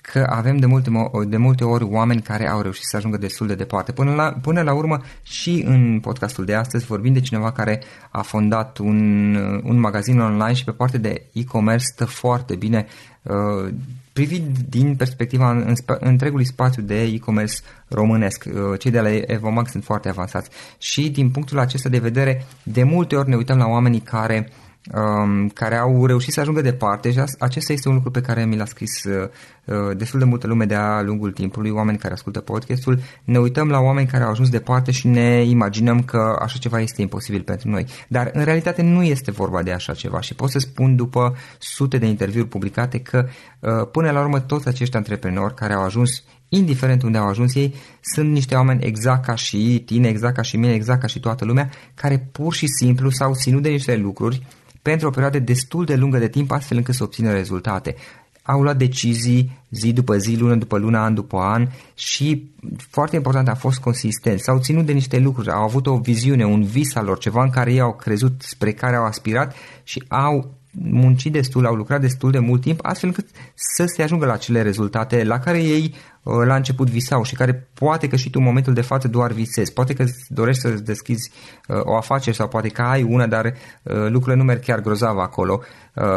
că 0.00 0.26
avem 0.30 0.56
de 0.56 0.66
multe, 0.66 0.90
de 1.26 1.36
multe 1.36 1.64
ori 1.64 1.84
oameni 1.84 2.22
care 2.22 2.48
au 2.48 2.60
reușit 2.60 2.84
să 2.84 2.96
ajungă 2.96 3.16
destul 3.16 3.46
de 3.46 3.54
departe. 3.54 3.92
Până 3.92 4.14
la, 4.14 4.36
până 4.42 4.62
la 4.62 4.72
urmă, 4.72 5.02
și 5.22 5.64
în 5.66 6.00
podcastul 6.00 6.44
de 6.44 6.54
astăzi 6.54 6.86
vorbim 6.86 7.12
de 7.12 7.20
cineva 7.20 7.52
care 7.52 7.82
a 8.10 8.22
fondat 8.22 8.78
un, 8.78 9.34
un 9.64 9.78
magazin 9.78 10.20
online 10.20 10.52
și 10.52 10.64
pe 10.64 10.72
partea 10.72 10.98
de 10.98 11.22
e-commerce 11.32 11.84
stă 11.84 12.04
foarte 12.04 12.56
bine 12.56 12.86
uh, 13.22 13.74
privind 14.18 14.58
din 14.68 14.96
perspectiva 14.96 15.50
în, 15.50 15.64
în, 15.66 15.96
întregului 16.00 16.44
spațiu 16.44 16.82
de 16.82 17.02
e-commerce 17.02 17.56
românesc. 17.88 18.44
Uh, 18.46 18.78
cei 18.78 18.90
de 18.90 19.00
la 19.00 19.10
Evomax 19.14 19.70
sunt 19.70 19.84
foarte 19.84 20.08
avansați 20.08 20.50
și 20.78 21.10
din 21.10 21.30
punctul 21.30 21.58
acesta 21.58 21.88
de 21.88 21.98
vedere, 21.98 22.44
de 22.62 22.82
multe 22.82 23.16
ori 23.16 23.28
ne 23.28 23.36
uităm 23.36 23.58
la 23.58 23.66
oamenii 23.66 24.00
care 24.00 24.50
um, 24.94 25.48
care 25.48 25.76
au 25.76 26.06
reușit 26.06 26.32
să 26.32 26.40
ajungă 26.40 26.60
departe 26.60 27.12
și 27.12 27.20
acesta 27.38 27.72
este 27.72 27.88
un 27.88 27.94
lucru 27.94 28.10
pe 28.10 28.20
care 28.20 28.44
mi 28.44 28.56
l-a 28.56 28.64
scris 28.64 29.04
uh, 29.04 29.28
uh, 29.64 29.96
destul 29.96 30.18
de 30.18 30.24
multă 30.24 30.46
lume 30.46 30.64
de-a 30.64 31.02
lungul 31.02 31.32
timpului, 31.32 31.70
oameni 31.70 31.98
care 31.98 32.12
ascultă 32.12 32.40
podcastul, 32.40 33.00
ne 33.24 33.38
uităm 33.38 33.68
la 33.68 33.78
oameni 33.78 34.06
care 34.06 34.24
au 34.24 34.30
ajuns 34.30 34.48
departe 34.48 34.90
și 34.90 35.06
ne 35.06 35.44
imaginăm 35.44 36.02
că 36.02 36.38
așa 36.40 36.58
ceva 36.58 36.80
este 36.80 37.02
imposibil 37.02 37.42
pentru 37.42 37.68
noi. 37.68 37.86
Dar 38.08 38.30
în 38.32 38.44
realitate 38.44 38.82
nu 38.82 39.02
este 39.02 39.30
vorba 39.30 39.62
de 39.62 39.72
așa 39.72 39.94
ceva 39.94 40.20
și 40.20 40.34
pot 40.34 40.50
să 40.50 40.58
spun 40.58 40.96
după 40.96 41.36
sute 41.58 41.98
de 41.98 42.06
interviuri 42.06 42.48
publicate 42.48 42.98
că 42.98 43.26
uh, 43.58 43.88
până 43.92 44.10
la 44.10 44.20
urmă 44.20 44.40
toți 44.40 44.68
acești 44.68 44.96
antreprenori 44.96 45.54
care 45.54 45.72
au 45.72 45.82
ajuns 45.82 46.22
indiferent 46.48 47.02
unde 47.02 47.18
au 47.18 47.28
ajuns 47.28 47.54
ei, 47.54 47.74
sunt 48.00 48.30
niște 48.30 48.54
oameni 48.54 48.84
exact 48.84 49.24
ca 49.24 49.34
și 49.34 49.82
tine, 49.86 50.08
exact 50.08 50.34
ca 50.34 50.42
și 50.42 50.56
mine, 50.56 50.72
exact 50.72 51.00
ca 51.00 51.06
și 51.06 51.20
toată 51.20 51.44
lumea, 51.44 51.70
care 51.94 52.28
pur 52.32 52.54
și 52.54 52.66
simplu 52.66 53.10
s-au 53.10 53.34
ținut 53.34 53.62
de 53.62 53.68
niște 53.68 53.96
lucruri 53.96 54.46
pentru 54.82 55.06
o 55.06 55.10
perioadă 55.10 55.38
destul 55.38 55.84
de 55.84 55.94
lungă 55.94 56.18
de 56.18 56.28
timp, 56.28 56.50
astfel 56.50 56.76
încât 56.76 56.94
să 56.94 57.02
obțină 57.02 57.32
rezultate. 57.32 57.94
Au 58.42 58.62
luat 58.62 58.76
decizii 58.76 59.58
zi 59.70 59.92
după 59.92 60.16
zi, 60.16 60.36
lună 60.36 60.54
după 60.54 60.78
lună, 60.78 60.98
an 60.98 61.14
după 61.14 61.38
an 61.38 61.68
și 61.94 62.50
foarte 62.90 63.16
important 63.16 63.48
a 63.48 63.54
fost 63.54 63.78
consistent. 63.78 64.40
S-au 64.40 64.58
ținut 64.58 64.86
de 64.86 64.92
niște 64.92 65.18
lucruri, 65.18 65.50
au 65.50 65.62
avut 65.62 65.86
o 65.86 65.96
viziune, 65.96 66.44
un 66.46 66.62
vis 66.62 66.94
al 66.94 67.04
lor, 67.04 67.18
ceva 67.18 67.42
în 67.42 67.50
care 67.50 67.72
ei 67.72 67.80
au 67.80 67.94
crezut, 67.94 68.42
spre 68.42 68.72
care 68.72 68.96
au 68.96 69.04
aspirat 69.04 69.54
și 69.82 70.04
au 70.08 70.57
muncit 70.82 71.32
destul, 71.32 71.66
au 71.66 71.74
lucrat 71.74 72.00
destul 72.00 72.30
de 72.30 72.38
mult 72.38 72.60
timp, 72.60 72.78
astfel 72.82 73.08
încât 73.08 73.28
să 73.54 73.84
se 73.86 74.02
ajungă 74.02 74.26
la 74.26 74.32
acele 74.32 74.62
rezultate 74.62 75.24
la 75.24 75.38
care 75.38 75.62
ei 75.62 75.94
uh, 76.22 76.34
la 76.46 76.54
început 76.54 76.88
visau 76.88 77.22
și 77.22 77.34
care 77.34 77.68
poate 77.74 78.08
că 78.08 78.16
și 78.16 78.30
tu 78.30 78.38
în 78.38 78.44
momentul 78.44 78.74
de 78.74 78.80
față 78.80 79.08
doar 79.08 79.32
visezi. 79.32 79.72
Poate 79.72 79.94
că 79.94 80.04
dorești 80.28 80.60
să 80.60 80.68
deschizi 80.68 81.30
uh, 81.68 81.80
o 81.82 81.96
afacere 81.96 82.36
sau 82.36 82.48
poate 82.48 82.68
că 82.68 82.82
ai 82.82 83.02
una, 83.02 83.26
dar 83.26 83.44
uh, 83.44 83.94
lucrurile 83.94 84.36
nu 84.36 84.44
merg 84.44 84.62
chiar 84.62 84.80
grozav 84.80 85.18
acolo 85.18 85.60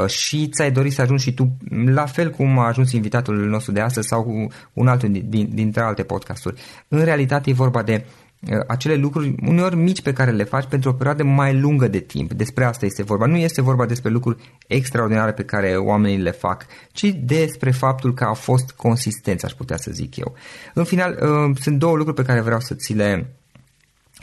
și 0.07 0.47
ți-ai 0.47 0.71
dorit 0.71 0.93
să 0.93 1.01
ajungi 1.01 1.23
și 1.23 1.33
tu 1.33 1.57
la 1.85 2.05
fel 2.05 2.29
cum 2.29 2.59
a 2.59 2.67
ajuns 2.67 2.91
invitatul 2.91 3.35
nostru 3.35 3.71
de 3.71 3.79
astăzi 3.79 4.07
sau 4.07 4.51
un 4.73 4.87
altul 4.87 5.09
din, 5.23 5.49
dintre 5.53 5.81
alte 5.81 6.03
podcasturi. 6.03 6.61
În 6.87 7.03
realitate 7.03 7.49
e 7.49 7.53
vorba 7.53 7.83
de 7.83 7.93
Uh, 7.93 8.20
acele 8.67 8.95
lucruri 8.95 9.35
uneori 9.45 9.75
mici 9.75 10.01
pe 10.01 10.13
care 10.13 10.31
le 10.31 10.43
faci 10.43 10.65
pentru 10.65 10.89
o 10.89 10.93
perioadă 10.93 11.23
mai 11.23 11.59
lungă 11.59 11.87
de 11.87 11.99
timp. 11.99 12.33
Despre 12.33 12.63
asta 12.63 12.85
este 12.85 13.03
vorba. 13.03 13.25
Nu 13.25 13.37
este 13.37 13.61
vorba 13.61 13.85
despre 13.85 14.11
lucruri 14.11 14.57
extraordinare 14.67 15.31
pe 15.31 15.43
care 15.43 15.75
oamenii 15.75 16.17
le 16.17 16.31
fac, 16.31 16.65
ci 16.91 17.05
despre 17.23 17.71
faptul 17.71 18.13
că 18.13 18.23
au 18.23 18.33
fost 18.33 18.71
consistenți, 18.71 19.45
aș 19.45 19.51
putea 19.51 19.77
să 19.77 19.91
zic 19.91 20.15
eu. 20.15 20.33
În 20.73 20.83
final, 20.83 21.17
uh, 21.21 21.57
sunt 21.59 21.79
două 21.79 21.95
lucruri 21.95 22.17
pe 22.17 22.27
care 22.27 22.41
vreau 22.41 22.59
să 22.59 22.73
ți 22.73 22.93
le 22.93 23.35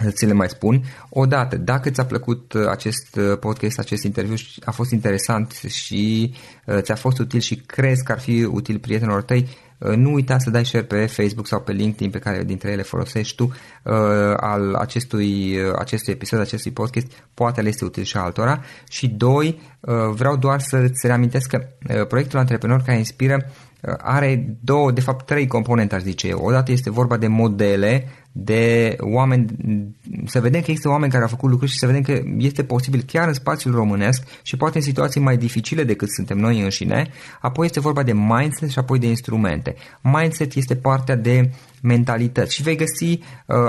să 0.00 0.11
ți 0.11 0.26
le 0.26 0.33
mai 0.33 0.48
spun. 0.48 0.83
Odată, 1.09 1.57
dacă 1.57 1.90
ți-a 1.90 2.04
plăcut 2.04 2.52
uh, 2.52 2.66
acest 2.68 3.18
podcast, 3.40 3.78
acest 3.78 4.04
interviu, 4.04 4.35
a 4.64 4.70
fost 4.70 4.90
interesant 4.90 5.52
și 5.52 6.33
ți-a 6.81 6.94
fost 6.94 7.18
util 7.18 7.40
și 7.40 7.57
crezi 7.57 8.04
că 8.04 8.12
ar 8.12 8.20
fi 8.20 8.44
util 8.44 8.78
prietenilor 8.78 9.22
tăi, 9.22 9.38
Uh, 9.40 9.67
nu 9.79 10.12
uita 10.12 10.38
să 10.38 10.51
dai 10.51 10.64
share 10.64 10.85
pe 10.85 11.07
Facebook 11.07 11.47
sau 11.47 11.61
pe 11.61 11.73
LinkedIn 11.73 12.11
pe 12.11 12.19
care 12.19 12.45
dintre 12.45 12.71
ele 12.71 12.83
folosești 12.83 13.37
tu 13.37 13.45
uh, 13.45 13.93
al 14.37 14.75
acestui, 14.75 15.57
uh, 15.57 15.73
acestui 15.79 16.12
episod, 16.12 16.41
acestui 16.41 16.71
podcast, 16.71 17.07
poate 17.35 17.61
le 17.61 17.69
este 17.69 17.85
util 17.85 18.03
și 18.03 18.17
altora. 18.17 18.61
Și 18.88 19.09
doi, 19.09 19.61
vreau 20.14 20.37
doar 20.37 20.61
să-ți 20.61 21.07
reamintesc 21.07 21.49
că 21.49 21.67
proiectul 22.05 22.38
Antreprenor 22.38 22.83
care 22.83 22.99
inspiră 22.99 23.51
are 23.99 24.57
două, 24.61 24.91
de 24.91 25.01
fapt 25.01 25.27
trei 25.27 25.47
componente, 25.47 25.95
aș 25.95 26.03
zice 26.03 26.29
eu. 26.29 26.38
Odată 26.38 26.73
este 26.73 26.91
vorba 26.91 27.17
de 27.17 27.27
modele 27.27 28.09
de 28.40 28.96
oameni, 29.01 29.46
să 30.27 30.40
vedem 30.40 30.61
că 30.61 30.66
există 30.70 30.88
oameni 30.88 31.11
care 31.11 31.22
au 31.22 31.29
făcut 31.29 31.51
lucruri 31.51 31.70
și 31.70 31.79
să 31.79 31.87
vedem 31.87 32.03
că 32.03 32.22
este 32.38 32.64
posibil 32.64 33.03
chiar 33.07 33.29
în 33.29 33.35
spațiul 33.35 33.74
românesc 33.74 34.22
și 34.42 34.57
poate 34.57 34.79
în 34.79 34.85
situații 34.85 35.20
mai 35.20 35.37
dificile 35.37 35.85
decât 35.85 36.09
suntem 36.11 36.38
noi 36.38 36.61
înșine. 36.61 37.11
Apoi 37.40 37.66
este 37.66 37.81
vorba 37.81 38.03
de 38.03 38.12
mindset 38.12 38.70
și 38.70 38.79
apoi 38.79 38.98
de 38.98 39.07
instrumente. 39.07 39.74
Mindset 40.01 40.55
este 40.55 40.77
partea 40.77 41.16
de 41.16 41.51
mentalități. 41.83 42.55
Și 42.55 42.62
vei 42.62 42.77
găsi 42.77 43.05
uh, 43.05 43.21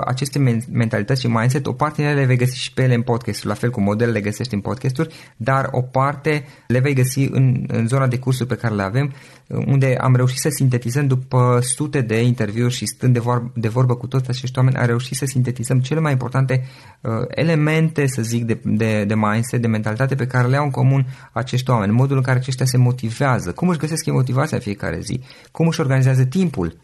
aceste 0.06 0.64
mentalități 0.72 1.22
și 1.22 1.28
mindset, 1.28 1.66
o 1.66 1.74
parte 1.74 2.02
din 2.02 2.12
ele 2.12 2.20
le 2.20 2.26
vei 2.26 2.38
găsi 2.38 2.60
și 2.60 2.74
pe 2.74 2.84
ele 2.84 2.94
în 2.94 3.02
podcasturi, 3.02 3.48
la 3.48 3.54
fel 3.54 3.70
cum 3.70 3.84
modele 3.84 4.12
le 4.12 4.22
găsești 4.22 4.54
în 4.54 4.62
podcasturi, 4.62 5.14
dar 5.38 5.68
o 5.72 5.82
parte 5.82 6.46
le 6.68 6.80
vei 6.80 6.94
găsi 6.94 7.20
în, 7.32 7.64
în 7.68 7.88
zona 7.88 8.08
de 8.08 8.18
cursuri 8.18 8.48
pe 8.48 8.56
care 8.56 8.74
le 8.74 8.84
avem, 8.84 9.14
unde 9.48 9.96
am 10.02 10.16
reușit 10.16 10.40
să 10.40 10.50
sintetizăm 10.50 11.08
după 11.08 11.60
sute 11.62 12.02
de 12.02 12.22
interviuri 12.22 12.74
și 12.74 12.86
stând 12.86 13.14
de, 13.14 13.20
vor, 13.20 13.52
de 13.56 13.68
vorbă 13.68 13.96
cu 13.96 14.08
toți 14.08 14.30
acești 14.30 14.58
oameni, 14.58 14.76
am 14.76 14.86
reușit 14.86 15.18
să 15.18 15.26
sintetizăm 15.26 15.80
cele 15.80 16.00
mai 16.00 16.12
importante 16.12 16.64
uh, 17.02 17.12
elemente, 17.28 18.08
să 18.08 18.22
zic, 18.22 18.44
de, 18.44 18.60
de, 18.64 19.04
de 19.06 19.16
mindset, 19.16 19.62
de 19.62 19.68
mentalitate 19.68 20.16
pe 20.16 20.28
care 20.28 20.48
le 20.48 20.58
au 20.58 20.64
în 20.64 20.72
comun 20.72 21.08
acești 21.32 21.70
oameni, 21.70 21.92
modul 21.92 22.18
în 22.18 22.24
care 22.24 22.38
aceștia 22.38 22.66
se 22.66 22.78
motivează, 22.78 23.52
cum 23.52 23.70
își 23.70 23.80
găsesc 23.80 24.06
ei 24.06 24.14
motivația 24.14 24.58
în 24.58 24.64
fiecare 24.64 25.00
zi, 25.00 25.22
cum 25.52 25.68
își 25.68 25.80
organizează 25.80 26.24
timpul, 26.24 26.78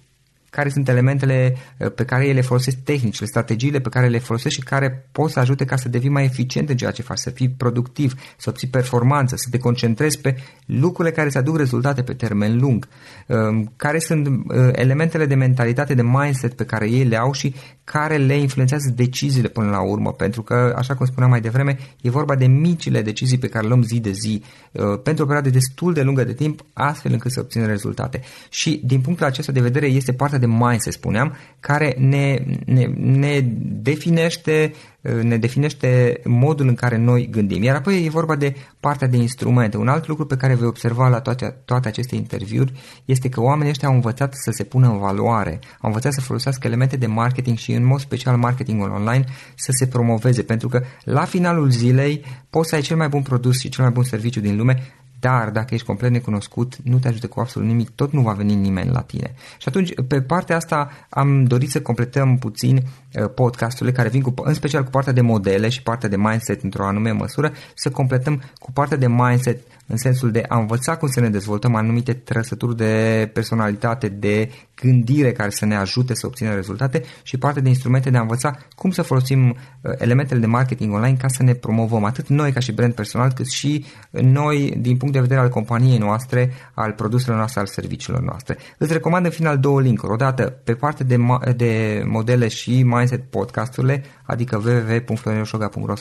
care 0.56 0.70
sunt 0.70 0.90
elementele 0.90 1.56
uh, 1.78 1.92
pe 1.92 2.06
care 2.06 2.28
ele 2.28 2.42
folosesc 2.42 2.78
tehnicile, 2.78 3.28
strategiile 3.28 3.80
pe 3.80 3.90
care 3.90 4.08
le 4.08 4.20
folosesc 4.20 4.56
și 4.56 4.62
care 4.62 5.08
pot 5.12 5.32
să 5.32 5.40
ajute 5.40 5.66
ca 5.66 5.76
să 5.76 5.90
devii 5.90 6.10
mai 6.10 6.24
eficient 6.24 6.70
în 6.70 6.78
ceea 6.78 6.92
ce 6.92 7.02
faci, 7.02 7.18
să 7.18 7.30
fii 7.30 7.50
productiv, 7.50 8.14
să 8.38 8.50
obții 8.50 8.68
performanță, 8.68 9.36
să 9.36 9.48
te 9.52 9.58
concentrezi 9.58 10.22
pe 10.22 10.36
lucrurile 10.66 11.16
care 11.16 11.28
îți 11.28 11.38
aduc 11.38 11.58
rezultate 11.58 12.02
pe 12.04 12.14
termen 12.14 12.60
lung, 12.60 12.88
um, 13.28 13.74
care 13.76 14.00
sunt 14.00 14.28
uh, 14.28 14.70
elementele 14.72 15.26
de 15.26 15.36
mentalitate, 15.36 15.94
de 15.94 16.04
mindset 16.04 16.54
pe 16.54 16.66
care 16.66 16.90
ei 16.90 17.04
le 17.04 17.18
au 17.18 17.32
și 17.32 17.56
care 17.84 18.18
le 18.18 18.38
influențează 18.38 18.92
deciziile 18.96 19.48
până 19.48 19.70
la 19.70 19.82
urmă, 19.82 20.12
pentru 20.12 20.42
că, 20.42 20.74
așa 20.78 20.96
cum 20.96 21.06
spuneam 21.06 21.30
mai 21.30 21.42
devreme, 21.42 21.78
e 22.02 22.10
vorba 22.10 22.36
de 22.36 22.46
micile 22.46 23.02
decizii 23.02 23.38
pe 23.38 23.48
care 23.48 23.64
le 23.64 23.70
luăm 23.70 23.84
zi 23.84 24.00
de 24.00 24.12
zi, 24.12 24.44
uh, 24.72 24.84
pentru 25.04 25.24
o 25.24 25.28
perioadă 25.28 25.50
destul 25.50 25.94
de 25.94 26.02
lungă 26.02 26.24
de 26.24 26.34
timp, 26.34 26.66
astfel 26.74 27.12
încât 27.12 27.32
să 27.32 27.40
obținem 27.40 27.68
rezultate. 27.68 28.22
Și 28.50 28.82
din 28.86 29.02
punctul 29.02 29.26
acesta 29.26 29.52
de 29.52 29.60
vedere 29.60 29.86
este 29.86 30.14
partea 30.14 30.40
de 30.40 30.45
mindset, 30.46 30.94
spuneam, 30.94 31.36
care 31.60 31.96
ne, 31.98 32.36
ne, 32.66 32.86
ne 32.96 33.40
definește 33.82 34.74
ne 35.22 35.38
definește 35.38 36.20
modul 36.24 36.68
în 36.68 36.76
care 36.76 36.98
noi 36.98 37.28
gândim. 37.32 37.64
Iar 37.64 37.76
apoi 37.76 38.06
e 38.06 38.10
vorba 38.10 38.36
de 38.36 38.56
partea 38.80 39.08
de 39.08 39.18
instrumente. 39.18 39.78
Un 39.78 39.88
alt 39.88 40.08
lucru 40.08 40.26
pe 40.26 40.36
care 40.36 40.56
vei 40.56 40.68
observa 40.68 41.08
la 41.08 41.20
toate, 41.20 41.56
toate 41.66 41.88
aceste 41.88 42.16
interviuri 42.16 42.74
este 43.06 43.30
că 43.30 43.42
oamenii 43.42 43.70
ăștia 43.70 43.88
au 43.88 43.94
învățat 43.94 44.34
să 44.34 44.52
se 44.52 44.64
pună 44.64 44.88
în 44.88 44.98
valoare, 44.98 45.60
au 45.82 45.90
învățat 45.90 46.14
să 46.14 46.22
folosească 46.22 46.68
elemente 46.68 46.98
de 46.98 47.08
marketing 47.08 47.58
și 47.58 47.72
în 47.72 47.86
mod 47.86 48.00
special 48.00 48.38
marketingul 48.38 48.90
online 48.90 49.24
să 49.56 49.72
se 49.72 49.88
promoveze, 49.88 50.42
pentru 50.42 50.68
că 50.68 50.82
la 51.04 51.26
finalul 51.26 51.70
zilei 51.70 52.26
poți 52.50 52.70
să 52.70 52.76
ai 52.76 52.82
cel 52.82 52.98
mai 52.98 53.08
bun 53.08 53.22
produs 53.22 53.60
și 53.60 53.70
cel 53.70 53.84
mai 53.84 53.94
bun 53.94 54.04
serviciu 54.04 54.40
din 54.40 54.58
lume, 54.58 54.94
dar 55.26 55.50
dacă 55.50 55.74
ești 55.74 55.86
complet 55.86 56.12
necunoscut, 56.12 56.76
nu 56.84 56.98
te 56.98 57.08
ajută 57.08 57.28
cu 57.28 57.40
absolut 57.40 57.68
nimic, 57.68 57.90
tot 57.90 58.12
nu 58.12 58.22
va 58.22 58.32
veni 58.32 58.56
nimeni 58.56 58.92
la 58.92 59.02
tine. 59.02 59.34
Și 59.58 59.68
atunci, 59.68 59.94
pe 60.08 60.22
partea 60.22 60.56
asta, 60.56 60.90
am 61.10 61.44
dorit 61.44 61.70
să 61.70 61.82
completăm 61.82 62.38
puțin 62.38 62.76
uh, 62.76 63.30
podcasturile 63.36 63.96
care 63.96 64.10
vin 64.10 64.22
cu, 64.22 64.34
în 64.36 64.54
special 64.54 64.84
cu 64.84 64.90
partea 64.90 65.14
de 65.14 65.22
modele 65.22 65.70
și 65.70 65.82
partea 65.82 66.10
de 66.10 66.18
mindset 66.18 66.64
într-o 66.64 66.86
anume 66.86 67.12
măsură, 67.12 67.52
să 67.74 67.90
completăm 67.90 68.42
cu 68.60 68.72
partea 68.72 68.98
de 68.98 69.08
mindset 69.08 69.62
în 69.88 69.98
sensul 69.98 70.32
de 70.32 70.44
a 70.48 70.60
învăța 70.60 70.98
cum 70.98 71.08
să 71.08 71.20
ne 71.20 71.30
dezvoltăm 71.30 71.76
anumite 71.76 72.14
trăsături 72.14 72.78
de 72.78 73.30
personalitate, 73.34 74.08
de 74.08 74.50
gândire 74.76 75.32
care 75.32 75.50
să 75.50 75.66
ne 75.66 75.76
ajute 75.76 76.14
să 76.16 76.26
obținem 76.26 76.54
rezultate 76.54 77.04
și 77.24 77.38
partea 77.38 77.62
de 77.62 77.70
instrumente 77.70 78.10
de 78.10 78.18
a 78.18 78.22
învăța 78.22 78.58
cum 78.76 78.92
să 78.92 79.02
folosim 79.02 79.50
uh, 79.50 79.92
elementele 79.98 80.40
de 80.40 80.46
marketing 80.46 80.94
online 80.94 81.18
ca 81.18 81.28
să 81.28 81.44
ne 81.44 81.54
promovăm 81.54 82.04
atât 82.04 82.28
noi 82.28 82.52
ca 82.52 82.60
și 82.60 82.72
brand 82.72 82.94
personal, 82.94 83.32
cât 83.32 83.48
și 83.48 83.86
noi 84.10 84.74
din 84.78 84.98
punct 84.98 85.14
de 85.14 85.20
vedere 85.20 85.40
al 85.40 85.50
companiei 85.50 85.98
noastre, 85.98 86.52
al 86.74 86.92
produselor 86.92 87.38
noastre, 87.38 87.60
al 87.60 87.66
serviciilor 87.66 88.22
noastre. 88.22 88.58
Îți 88.78 88.94
recomand 88.94 89.26
în 89.26 89.32
final 89.32 89.58
două 89.58 89.82
linkuri. 89.82 90.12
Odată 90.12 90.44
pe 90.64 90.74
partea 90.74 91.06
de, 91.06 91.18
de 91.56 92.04
modele 92.06 92.48
și 92.48 92.84
mindset 92.84 93.24
podcasturile, 93.30 94.04
adică 94.24 94.62
www.florinosoga.ro 94.66 95.94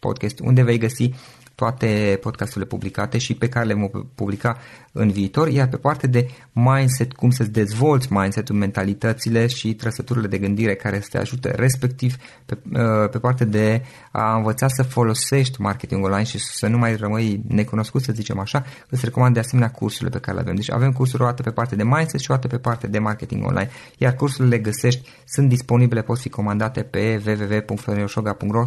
podcast, 0.00 0.38
unde 0.40 0.62
vei 0.62 0.78
găsi 0.78 1.10
toate 1.54 2.18
podcasturile 2.20 2.66
publicate 2.66 3.18
și 3.18 3.34
pe 3.34 3.48
care 3.48 3.66
le 3.66 3.74
vom 3.74 3.88
publica 4.14 4.58
în 4.92 5.10
viitor, 5.10 5.48
iar 5.48 5.68
pe 5.68 5.76
partea 5.76 6.08
de 6.08 6.28
mindset, 6.52 7.12
cum 7.12 7.30
să-ți 7.30 7.50
dezvolți 7.50 8.12
mindset-ul, 8.12 8.56
mentalitățile 8.56 9.46
și 9.46 9.74
trăsăturile 9.74 10.26
de 10.26 10.38
gândire 10.38 10.74
care 10.74 11.00
să 11.00 11.08
te 11.10 11.18
ajute 11.18 11.50
respectiv 11.54 12.16
pe, 12.46 12.58
uh, 12.72 13.08
pe 13.10 13.18
partea 13.18 13.46
de 13.46 13.82
a 14.10 14.36
învăța 14.36 14.68
să 14.68 14.82
folosești 14.82 15.60
marketing 15.60 16.04
online 16.04 16.24
și 16.24 16.38
să 16.38 16.66
nu 16.66 16.78
mai 16.78 16.96
rămâi 16.96 17.42
necunoscut, 17.48 18.02
să 18.02 18.12
zicem 18.12 18.38
așa, 18.38 18.64
îți 18.88 19.04
recomand 19.04 19.34
de 19.34 19.40
asemenea 19.40 19.70
cursurile 19.70 20.10
pe 20.10 20.18
care 20.18 20.36
le 20.36 20.42
avem. 20.42 20.54
Deci 20.54 20.70
avem 20.70 20.92
cursuri 20.92 21.22
o 21.22 21.26
dată 21.26 21.42
pe 21.42 21.50
partea 21.50 21.76
de 21.76 21.84
mindset 21.84 22.20
și 22.20 22.30
o 22.30 22.34
dată 22.34 22.46
pe 22.46 22.58
partea 22.58 22.88
de 22.88 22.98
marketing 22.98 23.44
online, 23.44 23.70
iar 23.98 24.14
cursurile 24.14 24.56
le 24.56 24.62
găsești, 24.62 25.08
sunt 25.24 25.48
disponibile, 25.48 26.02
pot 26.02 26.18
fi 26.18 26.28
comandate 26.28 26.82
pe 26.82 27.22
www.florinosoga.ro 27.26 28.66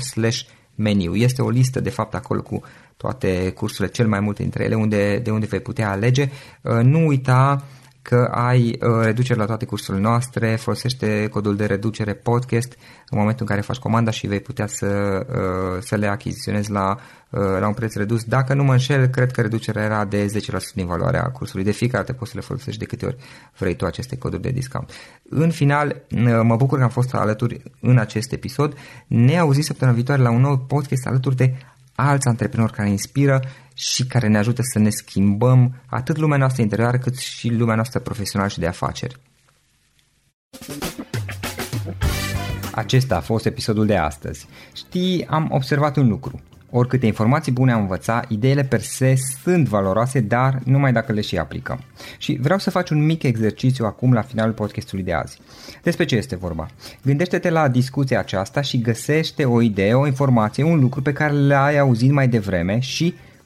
meniu. 0.76 1.16
Este 1.16 1.42
o 1.42 1.50
listă, 1.50 1.80
de 1.80 1.90
fapt, 1.90 2.14
acolo 2.14 2.42
cu 2.42 2.62
toate 2.98 3.52
cursurile, 3.56 3.94
cel 3.94 4.08
mai 4.08 4.20
multe 4.20 4.42
dintre 4.42 4.64
ele, 4.64 4.76
unde, 4.76 5.18
de 5.18 5.32
unde 5.32 5.46
vei 5.46 5.60
putea 5.60 5.92
alege. 5.92 6.30
Uh, 6.62 6.80
nu 6.84 7.06
uita 7.06 7.64
că 8.08 8.30
ai 8.32 8.80
uh, 8.82 9.04
reducere 9.04 9.40
la 9.40 9.46
toate 9.46 9.66
cursurile 9.66 10.04
noastre, 10.04 10.56
folosește 10.56 11.28
codul 11.28 11.56
de 11.56 11.66
reducere 11.66 12.14
podcast 12.14 12.78
în 13.10 13.18
momentul 13.18 13.42
în 13.42 13.48
care 13.48 13.62
faci 13.62 13.78
comanda 13.78 14.12
și 14.12 14.28
vei 14.28 14.40
putea 14.40 14.68
să, 14.68 14.86
uh, 15.30 15.82
să 15.82 15.96
le 15.96 16.08
achiziționezi 16.08 16.72
la, 16.72 16.98
la 17.60 17.68
un 17.68 17.74
preț 17.74 17.96
redus. 17.96 18.24
Dacă 18.24 18.54
nu 18.54 18.64
mă 18.64 18.72
înșel, 18.72 19.08
cred 19.08 19.32
că 19.32 19.42
reducerea 19.42 19.84
era 19.84 20.06
de 20.06 20.26
10% 20.26 20.74
din 20.74 20.86
valoarea 20.86 21.24
cursului. 21.24 21.66
De 21.66 21.72
fiecare 21.72 22.04
dată 22.04 22.18
poți 22.18 22.32
să 22.32 22.38
le 22.38 22.44
folosești 22.44 22.80
de 22.80 22.86
câte 22.86 23.06
ori 23.06 23.16
vrei 23.58 23.76
tu 23.76 23.86
aceste 23.86 24.18
coduri 24.18 24.42
de 24.42 24.50
discount. 24.50 24.92
În 25.30 25.52
final, 25.52 26.02
mă 26.44 26.56
bucur 26.56 26.78
că 26.78 26.84
am 26.84 26.90
fost 26.90 27.14
alături 27.14 27.62
în 27.82 27.98
acest 27.98 28.32
episod. 28.32 28.78
Ne 29.08 29.38
auzim 29.38 29.62
săptămâna 29.62 29.96
viitoare 29.96 30.22
la 30.22 30.30
un 30.30 30.42
nou 30.42 30.58
podcast 30.58 31.08
alături 31.08 31.36
de 31.36 31.54
alți 31.96 32.28
antreprenori 32.28 32.72
care 32.72 32.90
inspiră 32.90 33.42
și 33.78 34.06
care 34.06 34.28
ne 34.28 34.38
ajută 34.38 34.62
să 34.64 34.80
ne 34.80 34.90
schimbăm 34.90 35.82
atât 35.86 36.18
lumea 36.18 36.38
noastră 36.38 36.62
interioară 36.62 36.98
cât 36.98 37.18
și 37.18 37.50
lumea 37.50 37.76
noastră 37.76 38.00
profesională 38.00 38.50
și 38.50 38.60
de 38.60 38.68
afaceri. 38.68 39.20
Acesta 42.72 43.16
a 43.16 43.20
fost 43.22 43.46
episodul 43.46 43.86
de 43.86 43.96
astăzi. 43.96 44.48
Știi, 44.74 45.26
am 45.30 45.48
observat 45.52 45.98
un 45.98 46.08
lucru. 46.08 46.42
Oricâte 46.70 47.06
informații 47.06 47.52
bune 47.52 47.72
am 47.72 47.82
învățat, 47.82 48.30
ideile 48.30 48.64
per 48.64 48.82
se 48.82 49.16
sunt 49.44 49.68
valoroase, 49.68 50.20
dar 50.20 50.60
numai 50.64 50.92
dacă 50.92 51.12
le 51.12 51.22
și 51.22 51.38
aplicăm. 51.38 51.84
Și 52.18 52.38
vreau 52.42 52.60
să 52.60 52.70
faci 52.70 52.90
un 52.90 53.06
mic 53.06 53.24
exercițiu 53.24 53.86
acum 53.86 54.14
la 54.14 54.22
finalul 54.22 54.54
podcastului 54.54 55.04
de 55.04 55.14
azi. 55.14 55.40
Despre 55.84 56.06
ce 56.06 56.16
este 56.16 56.36
vorba? 56.36 56.68
Gândește-te 57.04 57.50
la 57.50 57.68
discuția 57.68 58.20
aceasta 58.20 58.62
și 58.62 58.82
găsește 58.82 59.46
o 59.46 59.62
idee, 59.62 59.94
o 59.94 60.06
informație, 60.06 60.64
un 60.64 60.80
lucru 60.80 61.02
pe 61.02 61.14
care 61.14 61.34
l-ai 61.34 61.78
auzit 61.78 62.12
mai 62.12 62.28
devreme 62.28 62.80
și, 62.80 63.14